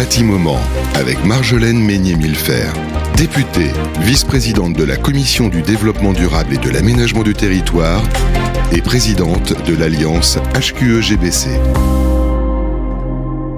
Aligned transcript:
Bâtiment 0.00 0.56
avec 0.94 1.22
Marjolaine 1.26 1.78
Meignet-Millefer, 1.78 2.72
députée, 3.18 3.68
vice-présidente 4.00 4.72
de 4.72 4.82
la 4.82 4.96
Commission 4.96 5.48
du 5.48 5.60
développement 5.60 6.14
durable 6.14 6.54
et 6.54 6.56
de 6.56 6.70
l'aménagement 6.70 7.22
du 7.22 7.34
territoire 7.34 8.02
et 8.72 8.80
présidente 8.80 9.52
de 9.66 9.76
l'Alliance 9.76 10.38
HQE-GBC. 10.54 11.50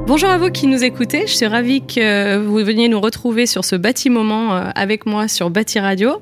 Bonjour 0.08 0.30
à 0.30 0.38
vous 0.38 0.50
qui 0.50 0.66
nous 0.66 0.82
écoutez, 0.82 1.28
je 1.28 1.32
suis 1.32 1.46
ravie 1.46 1.86
que 1.86 2.38
vous 2.38 2.56
veniez 2.56 2.88
nous 2.88 3.00
retrouver 3.00 3.46
sur 3.46 3.64
ce 3.64 3.76
bâtiment 3.76 4.56
euh, 4.56 4.70
avec 4.74 5.06
moi 5.06 5.28
sur 5.28 5.48
Bâti 5.48 5.78
Radio. 5.78 6.20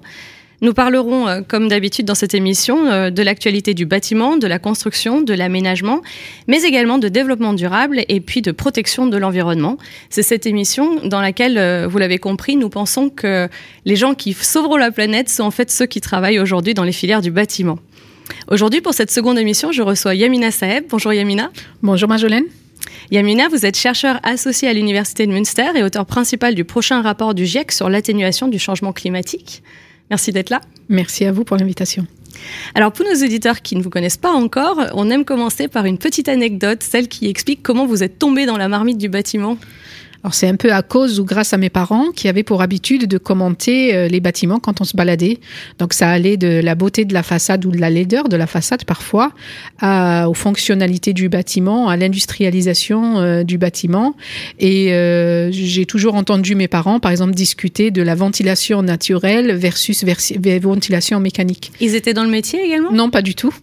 Nous 0.63 0.75
parlerons, 0.75 1.27
euh, 1.27 1.41
comme 1.47 1.69
d'habitude 1.69 2.05
dans 2.05 2.15
cette 2.15 2.35
émission, 2.35 2.87
euh, 2.87 3.11
de 3.11 3.23
l'actualité 3.23 3.73
du 3.73 3.87
bâtiment, 3.87 4.37
de 4.37 4.47
la 4.47 4.59
construction, 4.59 5.23
de 5.23 5.33
l'aménagement, 5.33 6.03
mais 6.49 6.63
également 6.65 6.99
de 6.99 7.09
développement 7.09 7.55
durable 7.55 8.05
et 8.09 8.21
puis 8.21 8.43
de 8.43 8.53
protection 8.53 9.07
de 9.07 9.17
l'environnement. 9.17 9.79
C'est 10.11 10.23
cette 10.23 10.45
émission 10.45 10.96
dans 11.03 11.23
laquelle, 11.23 11.57
euh, 11.57 11.87
vous 11.89 11.96
l'avez 11.96 12.18
compris, 12.18 12.57
nous 12.57 12.68
pensons 12.68 13.09
que 13.09 13.49
les 13.87 13.96
gens 13.96 14.15
qui 14.15 14.35
sauveront 14.35 14.77
la 14.77 14.91
planète 14.91 15.31
sont 15.31 15.45
en 15.45 15.51
fait 15.51 15.71
ceux 15.71 15.87
qui 15.87 16.03
travaillent 16.03 16.39
aujourd'hui 16.39 16.75
dans 16.75 16.85
les 16.85 16.93
filières 16.93 17.23
du 17.23 17.31
bâtiment. 17.31 17.79
Aujourd'hui, 18.49 18.82
pour 18.82 18.93
cette 18.93 19.11
seconde 19.11 19.39
émission, 19.39 19.73
je 19.73 19.81
reçois 19.81 20.15
Yamina 20.15 20.51
Saeb. 20.51 20.85
Bonjour 20.90 21.13
Yamina. 21.15 21.51
Bonjour 21.82 22.09
Marjolaine. 22.09 22.45
Yamina, 23.11 23.49
vous 23.49 23.65
êtes 23.65 23.77
chercheur 23.77 24.21
associé 24.23 24.68
à 24.68 24.73
l'Université 24.75 25.27
de 25.27 25.32
Münster 25.32 25.67
et 25.75 25.82
auteur 25.82 26.04
principal 26.04 26.54
du 26.54 26.65
prochain 26.65 27.01
rapport 27.01 27.35
du 27.35 27.46
GIEC 27.46 27.73
sur 27.73 27.89
l'atténuation 27.89 28.46
du 28.46 28.59
changement 28.59 28.93
climatique. 28.93 29.63
Merci 30.11 30.32
d'être 30.32 30.50
là. 30.50 30.61
Merci 30.89 31.25
à 31.25 31.32
vous 31.32 31.45
pour 31.45 31.57
l'invitation. 31.57 32.06
Alors 32.75 32.92
pour 32.92 33.05
nos 33.06 33.25
auditeurs 33.25 33.62
qui 33.62 33.77
ne 33.77 33.83
vous 33.83 33.91
connaissent 33.91 34.17
pas 34.17 34.33
encore, 34.33 34.78
on 34.95 35.11
aime 35.11 35.25
commencer 35.25 35.69
par 35.69 35.84
une 35.84 35.98
petite 35.98 36.28
anecdote, 36.28 36.83
celle 36.83 37.09
qui 37.09 37.28
explique 37.28 37.62
comment 37.62 37.87
vous 37.87 38.03
êtes 38.03 38.19
tombé 38.19 38.47
dans 38.47 38.56
la 38.56 38.69
marmite 38.69 38.98
du 38.98 39.09
bâtiment. 39.09 39.56
Alors 40.23 40.34
c'est 40.34 40.48
un 40.48 40.56
peu 40.56 40.73
à 40.73 40.83
cause 40.83 41.19
ou 41.19 41.25
grâce 41.25 41.55
à 41.55 41.56
mes 41.56 41.70
parents 41.70 42.11
qui 42.15 42.29
avaient 42.29 42.42
pour 42.42 42.61
habitude 42.61 43.07
de 43.07 43.17
commenter 43.19 43.95
euh, 43.95 44.09
les 44.09 44.21
bâtiments 44.21 44.59
quand 44.59 44.81
on 44.81 44.85
se 44.85 44.95
baladait. 44.95 45.39
Donc 45.79 45.95
ça 45.95 46.11
allait 46.11 46.37
de 46.37 46.61
la 46.62 46.75
beauté 46.75 47.07
de 47.07 47.15
la 47.15 47.23
façade 47.23 47.65
ou 47.65 47.71
de 47.71 47.79
la 47.79 47.89
laideur 47.89 48.29
de 48.29 48.37
la 48.37 48.47
façade 48.47 48.85
parfois, 48.85 49.33
à, 49.81 50.29
aux 50.29 50.35
fonctionnalités 50.35 51.15
du 51.15 51.29
bâtiment, 51.29 51.89
à 51.89 51.97
l'industrialisation 51.97 53.19
euh, 53.19 53.45
du 53.45 53.57
bâtiment. 53.57 54.15
Et 54.59 54.93
euh, 54.93 55.51
j'ai 55.53 55.87
toujours 55.87 56.15
entendu 56.15 56.55
mes 56.55 56.69
parents, 56.69 57.01
par 57.01 57.11
exemple, 57.11 57.34
discuter 57.34 57.91
de 57.91 58.03
la 58.03 58.15
ventilation 58.15 58.83
naturelle 58.83 59.53
versus 59.57 60.05
ventilation 60.62 61.19
mécanique. 61.21 61.73
Ils 61.81 61.95
étaient 61.95 62.15
dans 62.15 62.25
le 62.25 62.31
métier 62.31 62.62
également? 62.62 62.93
Non, 62.93 63.11
pas 63.11 63.23
du 63.23 63.34
tout. 63.34 63.55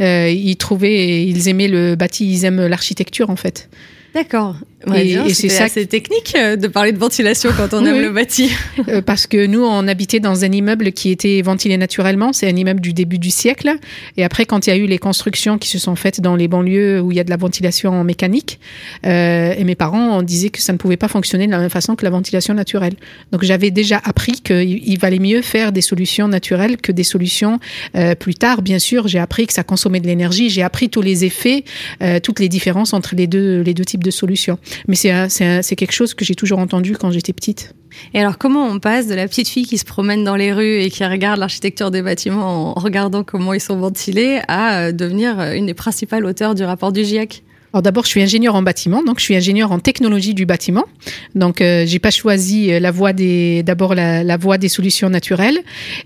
Euh, 0.00 0.28
ils 0.28 0.56
trouvaient, 0.56 1.24
ils 1.24 1.48
aimaient 1.48 1.68
le 1.68 1.96
bâti, 1.96 2.30
ils 2.30 2.44
aiment 2.44 2.66
l'architecture 2.66 3.30
en 3.30 3.36
fait. 3.36 3.68
D'accord. 4.14 4.56
Et, 4.94 5.12
et 5.12 5.34
c'est 5.34 5.48
ça 5.48 5.68
c'est 5.68 5.86
technique 5.86 6.34
euh, 6.36 6.56
de 6.56 6.68
parler 6.68 6.92
de 6.92 6.98
ventilation 6.98 7.50
quand 7.56 7.72
on 7.74 7.84
aime 7.84 8.00
le 8.00 8.10
bâti. 8.10 8.50
Euh, 8.88 9.00
parce 9.00 9.26
que 9.26 9.46
nous, 9.46 9.62
on 9.62 9.86
habitait 9.88 10.20
dans 10.20 10.44
un 10.44 10.50
immeuble 10.50 10.92
qui 10.92 11.10
était 11.10 11.40
ventilé 11.42 11.76
naturellement. 11.76 12.32
C'est 12.32 12.48
un 12.48 12.56
immeuble 12.56 12.80
du 12.80 12.92
début 12.92 13.18
du 13.18 13.30
siècle. 13.30 13.70
Et 14.16 14.24
après, 14.24 14.46
quand 14.46 14.66
il 14.66 14.70
y 14.70 14.72
a 14.72 14.76
eu 14.76 14.86
les 14.86 14.98
constructions 14.98 15.58
qui 15.58 15.68
se 15.68 15.78
sont 15.78 15.96
faites 15.96 16.20
dans 16.20 16.34
les 16.34 16.48
banlieues 16.48 17.00
où 17.00 17.12
il 17.12 17.16
y 17.16 17.20
a 17.20 17.24
de 17.24 17.30
la 17.30 17.36
ventilation 17.36 18.04
mécanique, 18.04 18.58
euh, 19.06 19.54
et 19.56 19.64
mes 19.64 19.74
parents 19.74 20.18
on 20.18 20.22
disait 20.22 20.50
que 20.50 20.60
ça 20.60 20.72
ne 20.72 20.78
pouvait 20.78 20.96
pas 20.96 21.08
fonctionner 21.08 21.46
de 21.46 21.52
la 21.52 21.58
même 21.58 21.70
façon 21.70 21.94
que 21.94 22.04
la 22.04 22.10
ventilation 22.10 22.52
naturelle. 22.52 22.94
Donc 23.32 23.44
j'avais 23.44 23.70
déjà 23.70 24.00
appris 24.04 24.40
qu'il 24.42 24.98
valait 24.98 25.18
mieux 25.18 25.40
faire 25.40 25.72
des 25.72 25.82
solutions 25.82 26.28
naturelles 26.28 26.76
que 26.76 26.92
des 26.92 27.04
solutions 27.04 27.58
euh, 27.96 28.14
plus 28.14 28.34
tard. 28.34 28.60
Bien 28.60 28.78
sûr, 28.78 29.08
j'ai 29.08 29.20
appris 29.20 29.46
que 29.46 29.52
ça 29.52 29.62
consommait 29.62 30.00
de 30.00 30.06
l'énergie. 30.06 30.50
J'ai 30.50 30.62
appris 30.62 30.90
tous 30.90 31.02
les 31.02 31.24
effets, 31.24 31.64
toutes 32.22 32.40
les 32.40 32.48
différences 32.48 32.92
entre 32.92 33.14
les 33.14 33.26
deux, 33.26 33.60
les 33.60 33.72
deux 33.72 33.84
types 33.84 34.03
de 34.04 34.10
solutions. 34.10 34.58
Mais 34.86 34.94
c'est 34.94 35.76
quelque 35.76 35.92
chose 35.92 36.14
que 36.14 36.24
j'ai 36.24 36.34
toujours 36.34 36.60
entendu 36.60 36.96
quand 36.96 37.10
j'étais 37.10 37.32
petite. 37.32 37.74
Et 38.12 38.20
alors, 38.20 38.38
comment 38.38 38.66
on 38.66 38.78
passe 38.78 39.06
de 39.06 39.14
la 39.14 39.26
petite 39.28 39.48
fille 39.48 39.66
qui 39.66 39.78
se 39.78 39.84
promène 39.84 40.24
dans 40.24 40.36
les 40.36 40.52
rues 40.52 40.80
et 40.80 40.90
qui 40.90 41.04
regarde 41.04 41.38
l'architecture 41.38 41.90
des 41.90 42.02
bâtiments 42.02 42.76
en 42.76 42.80
regardant 42.80 43.24
comment 43.24 43.52
ils 43.54 43.60
sont 43.60 43.76
ventilés 43.76 44.40
à 44.48 44.78
euh, 44.78 44.92
devenir 44.92 45.40
une 45.52 45.66
des 45.66 45.74
principales 45.74 46.24
auteurs 46.24 46.54
du 46.54 46.64
rapport 46.64 46.92
du 46.92 47.04
GIEC? 47.04 47.44
Alors 47.74 47.82
d'abord, 47.82 48.04
je 48.04 48.10
suis 48.10 48.22
ingénieur 48.22 48.54
en 48.54 48.62
bâtiment, 48.62 49.02
donc 49.02 49.18
je 49.18 49.24
suis 49.24 49.34
ingénieur 49.34 49.72
en 49.72 49.80
technologie 49.80 50.32
du 50.32 50.46
bâtiment. 50.46 50.84
Donc 51.34 51.60
euh, 51.60 51.84
j'ai 51.86 51.98
pas 51.98 52.12
choisi 52.12 52.72
euh, 52.72 52.78
la 52.78 52.92
voie 52.92 53.12
des 53.12 53.64
d'abord 53.64 53.96
la, 53.96 54.22
la, 54.22 54.36
voie 54.36 54.58
des 54.58 54.68
solutions 54.68 55.10
naturelles 55.10 55.58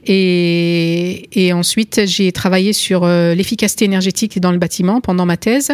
et, 0.07 1.29
et 1.33 1.53
ensuite 1.53 2.07
j'ai 2.07 2.33
travaillé 2.33 2.73
sur 2.73 3.05
euh, 3.05 3.35
l'efficacité 3.35 3.85
énergétique 3.85 4.41
dans 4.41 4.51
le 4.51 4.57
bâtiment 4.57 5.03
pendant 5.03 5.27
ma 5.27 5.37
thèse 5.37 5.73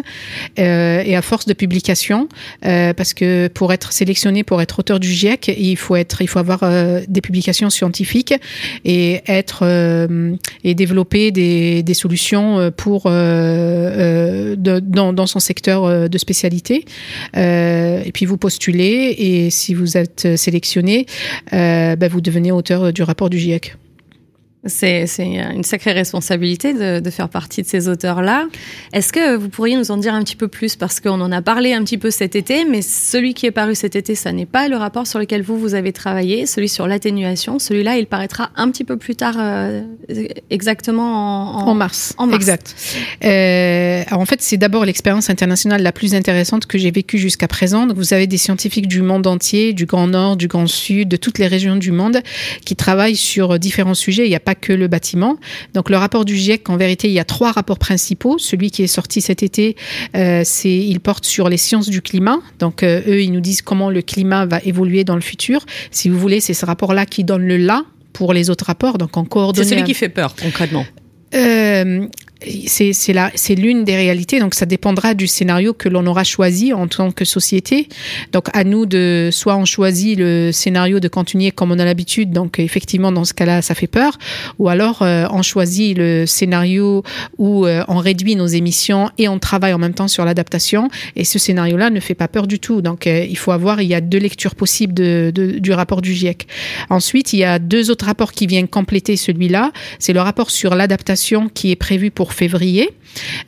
euh, 0.59 1.01
et 1.05 1.15
à 1.15 1.23
force 1.23 1.47
de 1.47 1.53
publication 1.53 2.29
euh, 2.67 2.93
parce 2.93 3.15
que 3.15 3.47
pour 3.47 3.73
être 3.73 3.93
sélectionné 3.93 4.43
pour 4.43 4.61
être 4.61 4.81
auteur 4.81 4.99
du 4.99 5.13
GIEC, 5.13 5.55
il 5.57 5.77
faut 5.77 5.95
être 5.95 6.23
il 6.23 6.27
faut 6.27 6.41
avoir 6.41 6.65
des 7.07 7.21
publications 7.21 7.71
scientifiques 7.71 8.35
et 8.85 9.23
être 9.29 9.63
et 10.65 10.75
développer 10.75 11.31
des, 11.31 11.85
des 11.85 11.95
solutions 11.95 12.73
pour 12.77 13.05
de, 13.05 14.57
dans, 14.81 15.13
dans 15.13 15.27
son 15.27 15.39
secteur 15.39 15.84
euh, 15.87 16.09
de 16.09 16.19
spécialité. 16.19 16.85
Euh, 17.37 18.03
et 18.05 18.13
puis 18.13 18.27
vous 18.27 18.37
postulez 18.37 19.15
et 19.19 19.51
si 19.51 19.75
vous 19.75 19.97
êtes 19.97 20.37
sélectionné, 20.37 21.07
euh, 21.53 21.97
ben, 21.97 22.09
vous 22.09 22.21
devenez 22.21 22.53
auteur 22.53 22.93
du 22.93 23.03
rapport 23.03 23.31
du 23.31 23.39
GIEC. 23.39 23.77
C'est 24.67 25.07
une 25.19 25.63
sacrée 25.63 25.93
responsabilité 25.93 26.73
de, 26.73 27.01
de, 27.01 27.11
faire 27.11 27.29
partie 27.29 27.63
de 27.63 27.67
ces 27.67 27.89
auteurs-là. 27.89 28.47
Est-ce 28.93 29.13
que 29.13 29.37
vous 29.37 29.51
pourriez 29.51 29.77
nous 29.77 29.91
en 29.91 29.99
dire 29.99 30.15
un 30.15 30.23
petit 30.23 30.37
peu 30.37 30.49
plus? 30.49 30.75
Parce 30.77 31.01
qu'on 31.01 31.21
en 31.21 31.33
a 31.33 31.43
parlé 31.43 31.75
un 31.75 31.85
petit 31.85 31.99
peu 31.99 32.11
cet 32.11 32.35
été, 32.35 32.65
mais 32.65 32.81
celui 32.81 33.35
qui 33.35 33.45
est 33.47 33.51
paru 33.51 33.75
cet 33.75 33.95
été, 33.95 34.15
ça 34.15 34.33
n'est 34.33 34.47
pas 34.47 34.69
le 34.69 34.77
rapport 34.77 35.07
sur 35.07 35.19
lequel 35.19 35.43
vous, 35.43 35.59
vous 35.59 35.75
avez 35.75 35.93
travaillé, 35.93 36.47
celui 36.47 36.69
sur 36.69 36.87
l'atténuation. 36.87 37.59
Celui-là, 37.59 37.99
il 37.99 38.07
paraîtra 38.07 38.51
un 38.57 38.71
petit 38.71 38.85
peu 38.85 38.97
plus 38.97 39.17
tard, 39.17 39.37
euh, 39.39 39.83
exactement 40.49 41.59
en, 41.59 41.69
en, 41.69 41.75
mars. 41.75 42.15
en, 42.17 42.27
mars. 42.27 42.37
Exact. 42.37 42.75
Euh, 43.25 44.03
en 44.13 44.25
fait, 44.25 44.41
c'est 44.41 44.57
d'abord 44.57 44.85
l'expérience 44.87 45.29
internationale 45.29 45.83
la 45.83 45.93
plus 45.93 46.15
intéressante 46.15 46.67
que 46.67 46.79
j'ai 46.79 46.91
vécue 46.91 47.19
jusqu'à 47.19 47.49
présent. 47.49 47.87
Donc, 47.87 47.99
vous 47.99 48.15
avez 48.15 48.27
des 48.27 48.39
scientifiques 48.39 48.89
du 48.89 49.03
monde 49.03 49.27
entier, 49.27 49.75
du 49.75 49.85
Grand 49.85 50.07
Nord, 50.07 50.37
du 50.37 50.49
Grand 50.49 50.67
Sud, 50.67 51.09
de 51.09 51.17
toutes 51.17 51.39
les 51.39 51.47
régions 51.47 51.77
du 51.77 51.93
monde, 51.93 52.21
qui 52.65 52.77
travaillent 52.77 53.17
sur 53.17 53.59
différents 53.59 53.95
sujets. 53.95 54.25
Il 54.25 54.31
n'y 54.31 54.37
a 54.37 54.41
pas 54.41 54.54
que 54.55 54.73
le 54.73 54.89
bâtiment. 54.89 55.37
Donc 55.75 55.91
le 55.91 55.97
rapport 55.97 56.25
du 56.25 56.37
GIEC, 56.37 56.69
en 56.71 56.77
vérité, 56.77 57.09
il 57.09 57.15
y 57.15 57.19
a 57.19 57.25
trois 57.25 57.53
rapports 57.53 57.79
principaux. 57.79 58.39
Celui 58.39 58.71
qui 58.71 58.83
est 58.83 58.89
sorti 58.89 59.21
cet 59.21 59.43
été, 59.43 59.77
euh, 60.17 60.43
c'est 60.45 60.77
il 60.77 61.01
porte 61.01 61.25
sur 61.25 61.49
les 61.49 61.57
sciences 61.57 61.89
du 61.89 62.03
climat. 62.03 62.39
Donc 62.59 62.83
euh, 62.83 63.03
eux, 63.07 63.23
ils 63.23 63.33
nous 63.33 63.41
disent 63.41 63.63
comment 63.63 63.91
le 63.91 64.03
climat 64.03 64.47
va 64.47 64.61
évoluer 64.65 65.05
dans 65.05 65.17
le 65.17 65.21
futur. 65.21 65.65
Si 65.91 66.09
vous 66.09 66.19
voulez, 66.19 66.41
c'est 66.41 66.55
ce 66.55 66.67
rapport-là 66.67 67.07
qui 67.07 67.25
donne 67.25 67.47
le 67.47 67.57
là 67.57 67.85
pour 68.13 68.33
les 68.33 68.51
autres 68.51 68.67
rapports. 68.67 68.99
Donc 68.99 69.17
en. 69.17 69.25
C'est 69.55 69.65
celui 69.65 69.85
qui 69.85 69.95
fait 69.95 70.09
peur 70.09 70.35
concrètement. 70.41 70.87
Euh, 71.35 72.07
c'est 72.67 73.55
l'une 73.55 73.85
des 73.85 73.97
réalités. 73.97 74.41
Donc, 74.41 74.55
ça 74.55 74.67
dépendra 74.67 75.15
du 75.15 75.27
scénario 75.27 75.73
que 75.73 75.89
l'on 75.89 76.07
aura 76.07 76.25
choisi 76.25 76.73
en 76.73 76.87
tant 76.87 77.11
que 77.11 77.25
société. 77.25 77.89
Donc, 78.33 78.49
à 78.53 78.65
nous 78.65 78.87
de 78.87 79.31
soit 79.33 79.57
on 79.57 79.65
choisit 79.65 80.19
le 80.19 80.53
scénario 80.53 81.01
de 81.01 81.09
continuer 81.09 81.51
comme 81.51 81.73
on 81.73 81.79
a 81.79 81.85
l'habitude. 81.85 82.31
Donc, 82.31 82.59
effectivement, 82.59 83.13
dans 83.13 83.25
ce 83.25 83.35
cas-là, 83.35 83.63
ça 83.63 83.75
fait 83.75 83.87
peur. 83.87 84.19
Ou 84.59 84.69
alors, 84.69 85.03
euh, 85.03 85.27
on 85.31 85.43
choisit 85.43 85.97
le 85.97 86.27
scénario 86.27 87.03
où 87.39 87.67
euh, 87.67 87.85
on 87.89 87.99
réduit 87.99 88.37
nos 88.37 88.47
émissions 88.47 89.11
et 89.19 89.29
on 89.29 89.39
travaille 89.39 89.73
en 89.73 89.79
même 89.79 89.95
temps 89.95 90.09
sur 90.09 90.25
l'adaptation. 90.25 90.89
Et 91.17 91.25
ce 91.25 91.39
scénario-là 91.39 91.91
ne 91.91 92.01
fait 92.01 92.15
pas 92.15 92.29
peur 92.29 92.47
du 92.47 92.59
tout. 92.59 92.83
Donc, 92.83 93.07
euh, 93.07 93.27
il 93.29 93.37
faut 93.37 93.53
avoir, 93.53 93.81
il 93.81 93.89
y 93.89 93.95
a 93.95 94.01
deux 94.01 94.19
lectures 94.19 94.55
possibles 94.55 94.95
du 94.95 95.73
rapport 95.73 96.03
du 96.03 96.13
GIEC. 96.13 96.47
Ensuite, 96.91 97.33
il 97.33 97.39
y 97.39 97.45
a 97.45 97.59
deux 97.59 97.91
autres 97.91 98.07
rapports 98.07 98.33
qui 98.33 98.47
viennent 98.47 98.69
compléter 98.69 99.17
celui-là. 99.17 99.73
C'est 99.99 100.13
le 100.13 100.21
rapport 100.21 100.51
sur 100.51 100.75
l'adaptation 100.75 101.49
qui 101.49 101.71
est 101.71 101.77
prévu 101.77 102.11
pour 102.11 102.33
février. 102.35 102.91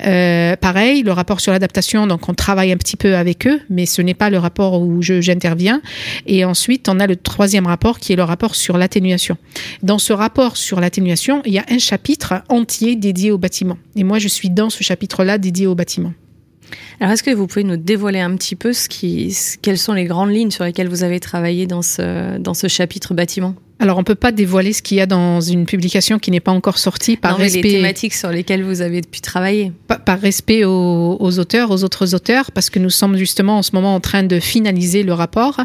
Euh, 0.06 0.56
pareil, 0.56 1.02
le 1.02 1.12
rapport 1.12 1.40
sur 1.40 1.52
l'adaptation, 1.52 2.06
donc 2.06 2.28
on 2.28 2.34
travaille 2.34 2.72
un 2.72 2.76
petit 2.76 2.96
peu 2.96 3.16
avec 3.16 3.46
eux, 3.46 3.60
mais 3.68 3.84
ce 3.84 4.00
n'est 4.00 4.14
pas 4.14 4.30
le 4.30 4.38
rapport 4.38 4.80
où 4.80 5.02
j'interviens. 5.02 5.82
Et 6.26 6.44
ensuite, 6.44 6.88
on 6.88 7.00
a 7.00 7.06
le 7.06 7.16
troisième 7.16 7.66
rapport 7.66 7.98
qui 7.98 8.12
est 8.12 8.16
le 8.16 8.24
rapport 8.24 8.54
sur 8.54 8.78
l'atténuation. 8.78 9.36
Dans 9.82 9.98
ce 9.98 10.12
rapport 10.12 10.56
sur 10.56 10.80
l'atténuation, 10.80 11.42
il 11.44 11.52
y 11.52 11.58
a 11.58 11.64
un 11.68 11.78
chapitre 11.78 12.42
entier 12.48 12.96
dédié 12.96 13.30
au 13.30 13.38
bâtiment. 13.38 13.76
Et 13.96 14.04
moi, 14.04 14.18
je 14.18 14.28
suis 14.28 14.50
dans 14.50 14.70
ce 14.70 14.82
chapitre-là 14.82 15.38
dédié 15.38 15.66
au 15.66 15.74
bâtiment. 15.74 16.12
Alors, 17.00 17.12
est-ce 17.12 17.22
que 17.22 17.30
vous 17.30 17.46
pouvez 17.46 17.64
nous 17.64 17.76
dévoiler 17.76 18.20
un 18.20 18.34
petit 18.36 18.56
peu 18.56 18.72
ce 18.72 18.88
quelles 19.60 19.78
sont 19.78 19.92
les 19.92 20.04
grandes 20.04 20.30
lignes 20.30 20.50
sur 20.50 20.64
lesquelles 20.64 20.88
vous 20.88 21.04
avez 21.04 21.20
travaillé 21.20 21.66
dans 21.66 21.82
ce, 21.82 22.38
dans 22.38 22.54
ce 22.54 22.68
chapitre 22.68 23.14
bâtiment? 23.14 23.54
Alors, 23.78 23.98
on 23.98 24.04
peut 24.04 24.14
pas 24.14 24.32
dévoiler 24.32 24.72
ce 24.72 24.80
qu'il 24.80 24.96
y 24.96 25.02
a 25.02 25.06
dans 25.06 25.42
une 25.42 25.66
publication 25.66 26.18
qui 26.18 26.30
n'est 26.30 26.40
pas 26.40 26.52
encore 26.52 26.78
sortie 26.78 27.18
par 27.18 27.32
non, 27.32 27.38
respect. 27.38 27.60
les 27.60 27.70
thématiques 27.74 28.14
sur 28.14 28.30
lesquelles 28.30 28.64
vous 28.64 28.80
avez 28.80 29.02
pu 29.02 29.20
travailler. 29.20 29.70
Par, 29.86 30.00
par 30.02 30.18
respect 30.18 30.64
aux, 30.64 31.18
aux, 31.20 31.38
auteurs, 31.38 31.70
aux 31.70 31.84
autres 31.84 32.14
auteurs, 32.14 32.52
parce 32.52 32.70
que 32.70 32.78
nous 32.78 32.88
sommes 32.88 33.18
justement 33.18 33.58
en 33.58 33.62
ce 33.62 33.72
moment 33.74 33.94
en 33.94 34.00
train 34.00 34.22
de 34.22 34.40
finaliser 34.40 35.02
le 35.02 35.12
rapport. 35.12 35.60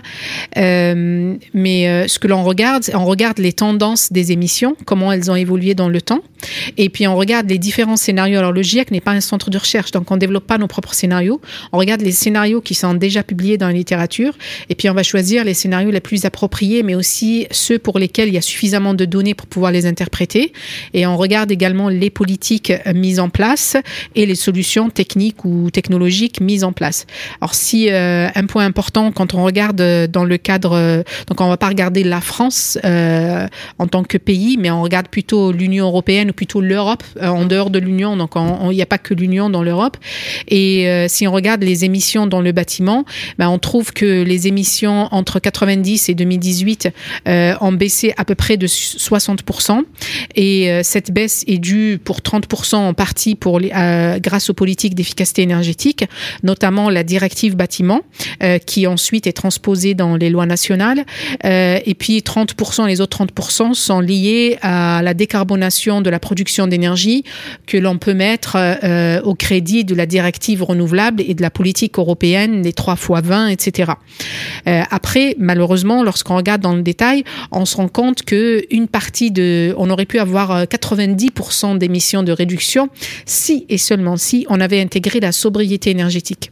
Euh, 0.58 1.36
mais 1.54 1.88
euh, 1.88 2.08
ce 2.10 2.19
que 2.19 2.28
l'on 2.28 2.44
regarde, 2.44 2.84
on 2.94 3.06
regarde 3.06 3.38
les 3.38 3.54
tendances 3.54 4.12
des 4.12 4.34
émissions, 4.34 4.75
comment 4.84 5.13
elles 5.13 5.31
ont 5.31 5.36
évolué 5.36 5.74
dans 5.74 5.88
le 5.88 6.02
temps, 6.02 6.22
et 6.78 6.90
puis 6.90 7.08
on 7.08 7.16
regarde 7.16 7.50
les 7.50 7.60
différents 7.60 7.98
scénarios. 7.98 8.40
Alors, 8.40 8.52
le 8.52 8.62
GIEC 8.62 8.92
n'est 8.92 9.00
pas 9.00 9.12
un 9.12 9.22
centre 9.22 9.50
de 9.50 9.58
recherche, 9.58 9.92
donc 9.92 10.12
on 10.12 10.18
développe 10.18 10.48
pas 10.48 10.58
nos 10.58 10.68
propres 10.68 10.94
scénarios. 10.94 11.40
On 11.72 11.78
regarde 11.78 12.02
les 12.02 12.12
scénarios 12.12 12.60
qui 12.60 12.75
sont 12.75 12.94
déjà 12.94 13.24
publiés 13.24 13.58
dans 13.58 13.68
la 13.68 13.74
littérature, 13.74 14.34
et 14.69 14.75
puis 14.75 14.90
on 14.90 14.94
va 14.94 15.04
choisir 15.04 15.46
les 15.46 15.54
scénarios 15.54 15.92
les 15.92 16.02
plus 16.02 16.25
appropriés, 16.25 16.84
mais 16.84 16.96
aussi 16.96 17.48
ceux 17.52 17.80
pour 17.80 18.00
lesquels 18.01 18.27
il 18.27 18.33
y 18.33 18.38
a 18.38 18.42
suffisamment 18.42 18.94
de 18.94 19.06
données 19.06 19.33
pour 19.33 19.48
pouvoir 19.48 19.71
les 19.71 19.86
interpréter. 19.86 20.51
Et 20.94 21.06
on 21.06 21.15
regarde 21.15 21.51
également 21.51 21.88
les 21.88 22.09
politiques 22.09 22.74
mises 22.94 23.19
en 23.19 23.30
place 23.30 23.77
et 24.15 24.25
les 24.25 24.36
solutions 24.36 24.89
techniques 24.89 25.45
ou 25.45 25.71
technologiques 25.71 26.42
mises 26.42 26.63
en 26.63 26.74
place. 26.74 27.06
Alors 27.39 27.53
si 27.53 27.89
euh, 27.89 28.27
un 28.36 28.45
point 28.45 28.65
important 28.65 29.12
quand 29.12 29.33
on 29.33 29.44
regarde 29.44 29.81
dans 30.12 30.25
le 30.25 30.38
cadre, 30.38 30.74
euh, 30.74 31.03
donc 31.27 31.39
on 31.39 31.48
va 31.48 31.57
pas 31.57 31.69
regarder 31.69 32.03
la 32.03 32.21
France 32.21 32.77
euh, 32.83 33.48
en 33.80 33.88
tant 33.88 34.03
que 34.03 34.18
pays, 34.18 34.57
mais 34.59 34.71
on 34.71 34.81
regarde 34.81 35.07
plutôt 35.07 35.51
l'Union 35.51 35.86
européenne 35.86 36.31
ou 36.31 36.33
plutôt 36.33 36.62
l'Europe 36.62 37.03
euh, 37.21 37.27
en 37.27 37.45
dehors 37.45 37.69
de 37.69 37.80
l'Union. 37.80 38.18
Donc 38.18 38.31
il 38.36 38.75
n'y 38.75 38.81
a 38.81 38.86
pas 38.86 38.98
que 38.98 39.13
l'Union 39.13 39.50
dans 39.50 39.63
l'Europe. 39.63 39.98
Et 40.48 40.89
euh, 40.89 41.07
si 41.07 41.27
on 41.27 41.31
regarde 41.31 41.63
les 41.63 41.86
émissions 41.86 42.27
dans 42.27 42.42
le 42.42 42.51
bâtiment, 42.51 43.06
ben, 43.38 43.50
on 43.50 43.59
trouve 43.59 43.94
que 43.94 44.24
les 44.24 44.48
émissions 44.48 45.07
entre 45.12 45.39
90 45.39 46.09
et 46.09 46.13
2018 46.15 46.89
euh, 47.27 47.53
ont 47.62 47.71
baissé 47.71 47.90
à 48.17 48.25
peu 48.25 48.35
près 48.35 48.57
de 48.57 48.67
60%. 48.67 49.83
Et 50.35 50.71
euh, 50.71 50.81
cette 50.83 51.11
baisse 51.11 51.43
est 51.47 51.57
due 51.57 51.99
pour 52.03 52.19
30% 52.19 52.75
en 52.75 52.93
partie 52.93 53.35
pour 53.35 53.59
euh, 53.59 54.19
grâce 54.19 54.49
aux 54.49 54.53
politiques 54.53 54.95
d'efficacité 54.95 55.41
énergétique, 55.41 56.05
notamment 56.43 56.89
la 56.89 57.03
directive 57.03 57.55
bâtiment, 57.55 58.01
euh, 58.43 58.57
qui 58.57 58.88
ensuite 58.88 59.27
est 59.27 59.33
transposée 59.33 59.93
dans 59.93 60.15
les 60.15 60.29
lois 60.29 60.45
nationales. 60.45 61.05
Et 61.43 61.95
puis 61.97 62.19
30%, 62.19 62.88
les 62.88 63.01
autres 63.01 63.25
30% 63.25 63.73
sont 63.73 63.99
liés 63.99 64.57
à 64.61 65.01
la 65.03 65.13
décarbonation 65.13 66.01
de 66.01 66.09
la 66.09 66.19
production 66.19 66.67
d'énergie 66.67 67.23
que 67.67 67.77
l'on 67.77 67.97
peut 67.97 68.13
mettre 68.13 68.57
au 69.23 69.35
crédit 69.35 69.83
de 69.83 69.95
la 69.95 70.05
directive 70.05 70.63
renouvelable 70.63 71.23
et 71.25 71.33
de 71.33 71.41
la 71.41 71.49
politique 71.49 71.97
européenne, 71.97 72.63
les 72.63 72.73
3 72.73 72.95
fois 72.95 73.21
20, 73.21 73.47
etc. 73.47 73.93
Après, 74.65 75.35
malheureusement, 75.38 76.03
lorsqu'on 76.03 76.35
regarde 76.35 76.61
dans 76.61 76.75
le 76.75 76.81
détail, 76.81 77.23
on 77.51 77.65
se 77.65 77.77
rend 77.77 77.81
compte 77.88 78.24
que 78.24 78.63
une 78.72 78.88
partie 78.88 79.31
de, 79.31 79.74
on 79.78 79.89
aurait 79.89 80.06
pu 80.06 80.19
avoir 80.19 80.63
90% 80.63 81.78
d'émissions 81.78 82.24
de 82.24 82.31
réduction 82.31 82.89
si 83.25 83.66
et 83.69 83.78
seulement 83.78 84.18
si 84.18 84.45
on 84.50 84.60
avait 84.60 84.81
intégré 84.81 85.19
la 85.19 85.31
sobriété 85.31 85.89
énergétique. 85.92 86.51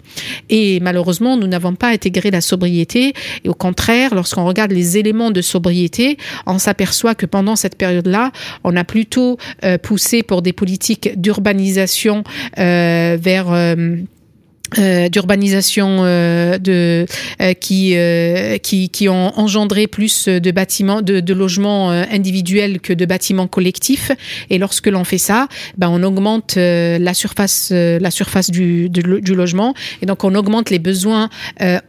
Et 0.50 0.80
malheureusement, 0.80 1.38
nous 1.38 1.48
n'avons 1.48 1.76
pas 1.76 1.90
intégré 1.90 2.32
la 2.32 2.42
sobriété. 2.42 3.14
Et 3.44 3.50
au 3.50 3.54
contraire, 3.54 4.16
lorsqu'on 4.16 4.46
regarde 4.46 4.72
les 4.72 4.98
éléments 4.98 5.32
de 5.32 5.42
sobriété, 5.42 6.18
on 6.46 6.60
s'aperçoit 6.60 7.16
que 7.16 7.26
pendant 7.26 7.56
cette 7.56 7.76
période-là, 7.76 8.32
on 8.64 8.76
a 8.76 8.84
plutôt 8.84 9.38
euh, 9.64 9.78
poussé 9.78 10.24
pour 10.24 10.42
des 10.42 10.54
politiques 10.54 11.20
d'urbanisation 11.20 12.24
euh, 12.58 13.18
vers 13.20 13.52
euh, 13.52 13.98
euh, 14.78 15.10
d'urbanisation 15.10 16.02
euh, 16.02 16.60
de 16.60 17.06
euh, 17.42 17.54
qui, 17.54 17.96
qui 18.62 18.90
qui 18.90 19.10
ont 19.10 19.38
engendré 19.40 19.88
plus 19.88 20.28
de 20.28 20.52
bâtiments 20.52 21.02
de, 21.02 21.22
de 21.22 21.34
logements 21.34 21.90
individuels 21.90 22.80
que 22.80 22.94
de 22.94 23.06
bâtiments 23.06 23.48
collectifs. 23.48 24.12
Et 24.50 24.58
lorsque 24.58 24.88
l'on 24.88 25.04
fait 25.04 25.18
ça 25.18 25.48
ben 25.78 25.90
on 25.90 26.04
augmente 26.04 26.56
la 26.56 27.14
surface 27.14 27.72
la 27.72 28.12
surface 28.12 28.52
du, 28.52 28.90
du, 28.90 29.02
du 29.22 29.36
logement. 29.36 29.74
Et 30.02 30.06
donc 30.06 30.24
on 30.24 30.36
augmente 30.36 30.70
les 30.70 30.80
besoins 30.80 31.30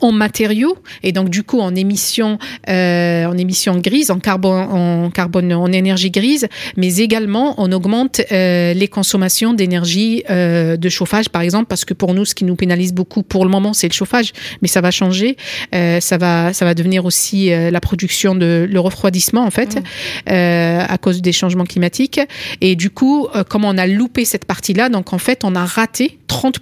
en 0.00 0.12
matériaux. 0.12 0.78
Et 1.02 1.12
donc 1.12 1.28
du 1.28 1.42
coup 1.42 1.60
en 1.60 1.74
émissions 1.74 2.38
en 2.66 3.38
émissions 3.38 3.78
grises 3.78 4.10
en 4.10 4.20
carbone 4.20 4.68
en 4.70 5.10
carbone 5.10 5.52
en 5.52 5.70
énergie 5.70 6.10
grise 6.10 6.48
mais 6.76 6.96
également 6.96 7.54
on 7.58 7.72
augmente 7.72 8.20
les 8.30 8.88
consommations 8.90 9.52
d'énergie 9.52 10.22
de 10.28 10.88
chauffage 10.88 11.28
par 11.28 11.42
exemple 11.42 11.66
parce 11.66 11.84
que 11.84 11.94
pour 11.94 12.14
nous 12.14 12.24
ce 12.24 12.34
qui 12.34 12.44
nous 12.44 12.56
pénalise 12.56 12.69
pénalise 12.70 12.92
beaucoup 12.92 13.24
pour 13.24 13.44
le 13.44 13.50
moment, 13.50 13.72
c'est 13.72 13.88
le 13.88 13.92
chauffage, 13.92 14.32
mais 14.62 14.68
ça 14.68 14.80
va 14.80 14.92
changer. 14.92 15.36
Euh, 15.74 15.98
ça 15.98 16.18
va, 16.18 16.52
ça 16.52 16.64
va 16.64 16.74
devenir 16.74 17.04
aussi 17.04 17.52
euh, 17.52 17.72
la 17.72 17.80
production 17.80 18.36
de 18.36 18.68
le 18.70 18.80
refroidissement 18.80 19.44
en 19.44 19.50
fait, 19.50 19.74
mmh. 19.74 19.82
euh, 20.30 20.84
à 20.88 20.98
cause 20.98 21.20
des 21.20 21.32
changements 21.32 21.64
climatiques. 21.64 22.20
Et 22.60 22.76
du 22.76 22.90
coup, 22.90 23.26
comme 23.48 23.64
on 23.64 23.76
a 23.76 23.88
loupé 23.88 24.24
cette 24.24 24.44
partie-là, 24.44 24.88
donc 24.88 25.12
en 25.12 25.18
fait, 25.18 25.42
on 25.42 25.56
a 25.56 25.64
raté 25.64 26.18
30 26.28 26.60